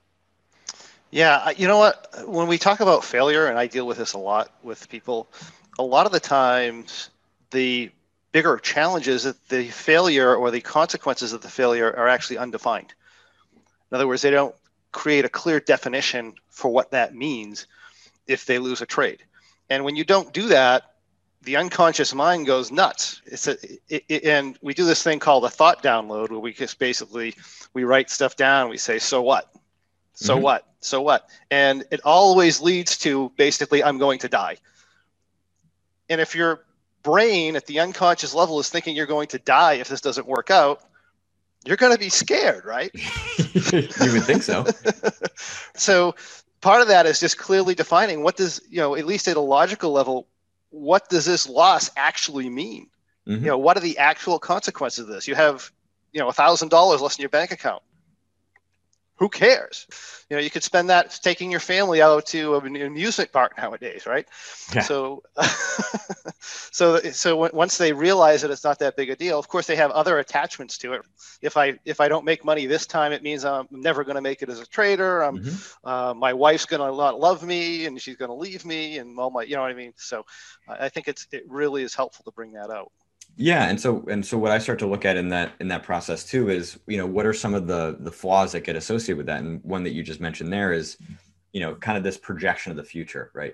[1.11, 2.07] Yeah, you know what?
[2.25, 5.29] When we talk about failure, and I deal with this a lot with people,
[5.77, 7.11] a lot of the times
[7.51, 7.91] the
[8.33, 12.93] bigger challenges that the failure or the consequences of the failure are actually undefined.
[13.89, 14.55] In other words, they don't
[14.91, 17.67] create a clear definition for what that means
[18.27, 19.23] if they lose a trade.
[19.69, 20.83] And when you don't do that,
[21.43, 23.21] the unconscious mind goes nuts.
[23.25, 23.57] It's a,
[23.89, 27.35] it, it, and we do this thing called a thought download, where we just basically
[27.73, 28.69] we write stuff down.
[28.69, 29.53] We say, "So what?
[30.13, 30.43] So mm-hmm.
[30.43, 30.67] what?
[30.79, 31.29] So what?
[31.51, 34.57] And it always leads to basically, I'm going to die.
[36.09, 36.65] And if your
[37.03, 40.49] brain at the unconscious level is thinking you're going to die if this doesn't work
[40.49, 40.81] out,
[41.65, 42.91] you're going to be scared, right?
[43.53, 44.65] you would think so.
[45.75, 46.15] so
[46.61, 49.41] part of that is just clearly defining what does, you know, at least at a
[49.41, 50.27] logical level,
[50.69, 52.87] what does this loss actually mean?
[53.27, 53.43] Mm-hmm.
[53.43, 55.27] You know, what are the actual consequences of this?
[55.27, 55.71] You have,
[56.11, 57.83] you know, a thousand dollars less in your bank account
[59.15, 59.87] who cares?
[60.29, 64.05] You know, you could spend that taking your family out to an amusement park nowadays,
[64.05, 64.27] right?
[64.73, 64.81] Yeah.
[64.81, 65.23] So,
[66.39, 69.75] so, so once they realize that it's not that big a deal, of course they
[69.75, 71.01] have other attachments to it.
[71.41, 74.21] If I if I don't make money this time, it means I'm never going to
[74.21, 75.21] make it as a trader.
[75.21, 75.87] I'm, mm-hmm.
[75.87, 79.17] uh, my wife's going to not love me, and she's going to leave me, and
[79.19, 79.93] all my, you know what I mean.
[79.97, 80.25] So,
[80.67, 82.91] I think it's it really is helpful to bring that out
[83.35, 85.83] yeah and so and so what i start to look at in that in that
[85.83, 89.17] process too is you know what are some of the the flaws that get associated
[89.17, 89.41] with that?
[89.41, 90.97] And one that you just mentioned there is
[91.51, 93.53] you know kind of this projection of the future right?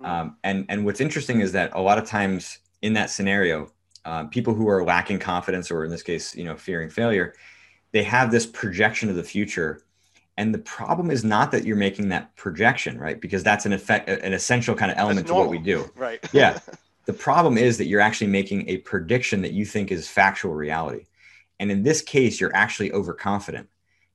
[0.00, 0.10] Mm-hmm.
[0.10, 3.70] um, and and what's interesting is that a lot of times in that scenario
[4.04, 7.34] uh, people who are lacking confidence or in this case you know fearing failure
[7.92, 9.82] they have this projection of the future.
[10.36, 13.20] And the problem is not that you're making that projection right?
[13.20, 15.90] Because that's an effect an essential kind of element to what we do.
[15.96, 16.20] right.
[16.32, 16.60] Yeah
[17.08, 21.06] The problem is that you're actually making a prediction that you think is factual reality.
[21.58, 23.66] And in this case, you're actually overconfident,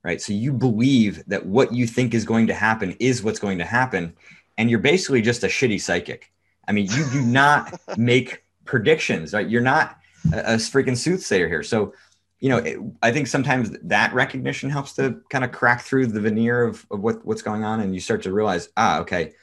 [0.04, 0.22] right?
[0.22, 3.66] So you believe that what you think is going to happen is what's going to
[3.66, 4.14] happen.
[4.60, 6.32] And you're basically just a shitty psychic.
[6.68, 9.50] I mean, you do not make predictions, right?
[9.50, 9.98] You're not
[10.32, 11.64] a, a freaking soothsayer here.
[11.64, 11.96] So,
[12.42, 16.22] you know, it, I think sometimes that recognition helps to kind of crack through the
[16.22, 17.80] veneer of, of what, what's going on.
[17.80, 19.34] And you start to realize, ah, okay,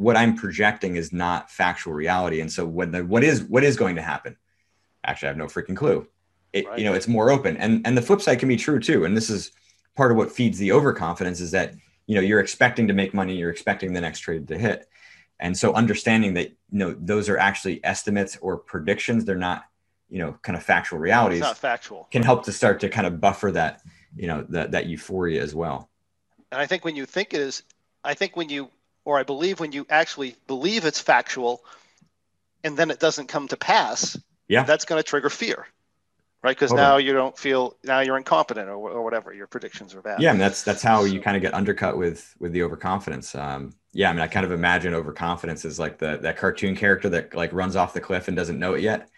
[0.00, 2.40] what I'm projecting is not factual reality.
[2.40, 4.36] And so what the, what is what is going to happen?
[5.04, 6.06] Actually, I have no freaking clue.
[6.54, 6.78] It, right.
[6.78, 7.58] You know, it's more open.
[7.58, 9.04] And and the flip side can be true too.
[9.04, 9.52] And this is
[9.94, 11.74] part of what feeds the overconfidence is that
[12.06, 14.88] you know you're expecting to make money, you're expecting the next trade to hit.
[15.38, 19.64] And so understanding that you know those are actually estimates or predictions, they're not
[20.08, 21.40] you know kind of factual realities.
[21.40, 22.08] It's not factual.
[22.10, 23.82] Can help to start to kind of buffer that
[24.16, 25.90] you know that that euphoria as well.
[26.50, 27.64] And I think when you think it is,
[28.02, 28.70] I think when you
[29.04, 31.62] or I believe when you actually believe it's factual,
[32.64, 35.66] and then it doesn't come to pass, yeah, that's going to trigger fear
[36.42, 36.56] right?
[36.56, 36.86] Because totally.
[36.86, 39.32] now you don't feel now you're incompetent or, or whatever.
[39.32, 40.20] Your predictions are bad.
[40.20, 43.34] Yeah, I mean, that's that's how you kind of get undercut with with the overconfidence.
[43.34, 47.08] Um, yeah, I mean, I kind of imagine overconfidence is like the that cartoon character
[47.10, 49.08] that like runs off the cliff and doesn't know it yet.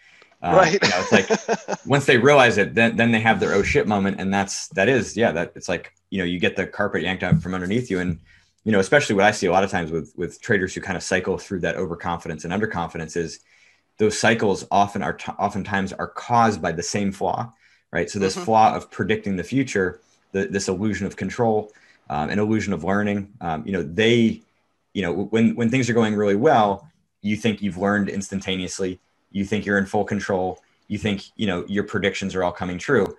[0.41, 0.73] Uh, right.
[0.73, 1.11] You know, it's
[1.59, 4.67] like once they realize it, then then they have their oh shit moment, and that's
[4.69, 7.53] that is yeah that it's like you know you get the carpet yanked out from
[7.53, 8.19] underneath you, and
[8.63, 10.97] you know especially what I see a lot of times with with traders who kind
[10.97, 13.39] of cycle through that overconfidence and underconfidence is
[13.97, 17.51] those cycles often are t- oftentimes are caused by the same flaw,
[17.91, 18.09] right?
[18.09, 18.45] So this mm-hmm.
[18.45, 20.01] flaw of predicting the future,
[20.31, 21.71] the, this illusion of control,
[22.09, 23.31] um, an illusion of learning.
[23.39, 24.41] Um, you know, they,
[24.93, 26.89] you know, when when things are going really well,
[27.21, 28.99] you think you've learned instantaneously.
[29.31, 30.61] You think you're in full control.
[30.87, 33.15] You think you know your predictions are all coming true,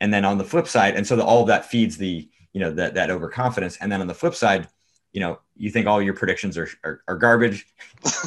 [0.00, 2.60] and then on the flip side, and so the, all of that feeds the you
[2.60, 3.76] know that that overconfidence.
[3.78, 4.68] And then on the flip side,
[5.14, 7.66] you know you think all your predictions are, are, are garbage.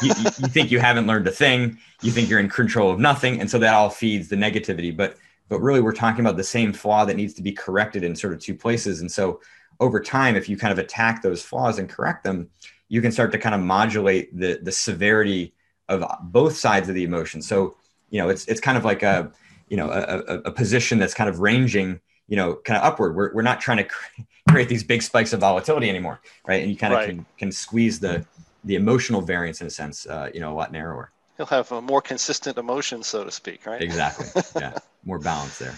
[0.01, 0.09] You,
[0.39, 1.77] you, think you haven't learned a thing.
[2.01, 3.39] You think you're in control of nothing.
[3.39, 4.95] And so that all feeds the negativity.
[4.95, 5.17] But
[5.49, 8.33] but really we're talking about the same flaw that needs to be corrected in sort
[8.33, 9.01] of two places.
[9.01, 9.39] And so
[9.79, 12.49] over time if you kind of attack those flaws and correct them
[12.89, 15.53] you can start to kind of modulate the the severity
[15.89, 17.41] of both sides of the emotion.
[17.41, 17.75] So
[18.09, 19.31] you know it's it's kind of like a
[19.67, 23.15] you know a, a, a position that's kind of ranging you know kind of upward
[23.15, 23.87] we're, we're not trying to
[24.49, 26.61] create these big spikes of volatility anymore, right?
[26.61, 27.09] And you kind of right.
[27.09, 28.25] can, can squeeze the
[28.63, 31.11] the emotional variance in a sense, uh, you know, a lot narrower.
[31.37, 33.81] He'll have a more consistent emotion, so to speak, right?
[33.81, 34.41] Exactly.
[34.61, 34.73] Yeah,
[35.05, 35.75] more balance there.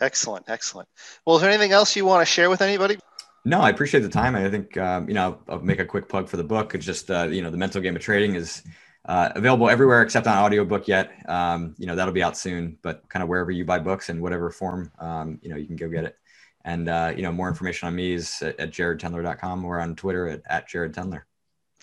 [0.00, 0.88] Excellent, excellent.
[1.24, 2.98] Well, is there anything else you want to share with anybody?
[3.44, 4.34] No, I appreciate the time.
[4.34, 6.74] I think um, you know I'll, I'll, make a quick plug for the book.
[6.74, 8.62] It's just uh, you know the mental game of trading is
[9.08, 11.10] uh, available everywhere except on audiobook yet.
[11.28, 14.20] Um, you know that'll be out soon, but kind of wherever you buy books in
[14.20, 16.16] whatever form, um, you know you can go get it.
[16.64, 20.28] And uh, you know, more information on me is at, at jaredtendler.com or on Twitter
[20.28, 21.22] at, at jaredtendler.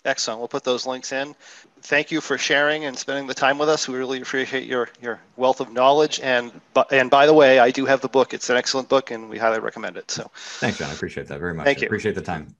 [0.04, 0.38] Excellent.
[0.38, 1.34] We'll put those links in.
[1.82, 3.88] Thank you for sharing and spending the time with us.
[3.88, 6.20] We really appreciate your your wealth of knowledge.
[6.20, 6.52] And
[6.92, 8.32] and by the way, I do have the book.
[8.32, 10.12] It's an excellent book, and we highly recommend it.
[10.12, 10.90] So thanks, John.
[10.90, 11.64] I appreciate that very much.
[11.64, 11.86] Thank you.
[11.86, 12.54] Appreciate the time.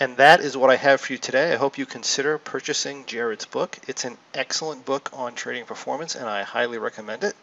[0.00, 1.52] And that is what I have for you today.
[1.52, 3.78] I hope you consider purchasing Jared's book.
[3.86, 7.36] It's an excellent book on trading performance, and I highly recommend it.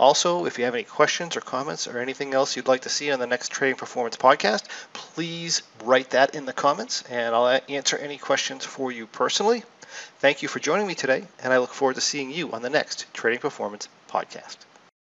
[0.00, 3.10] Also, if you have any questions or comments or anything else you'd like to see
[3.12, 7.98] on the next Trading Performance podcast, please write that in the comments, and I'll answer
[7.98, 9.64] any questions for you personally.
[10.18, 12.70] Thank you for joining me today, and I look forward to seeing you on the
[12.70, 14.56] next Trading Performance podcast.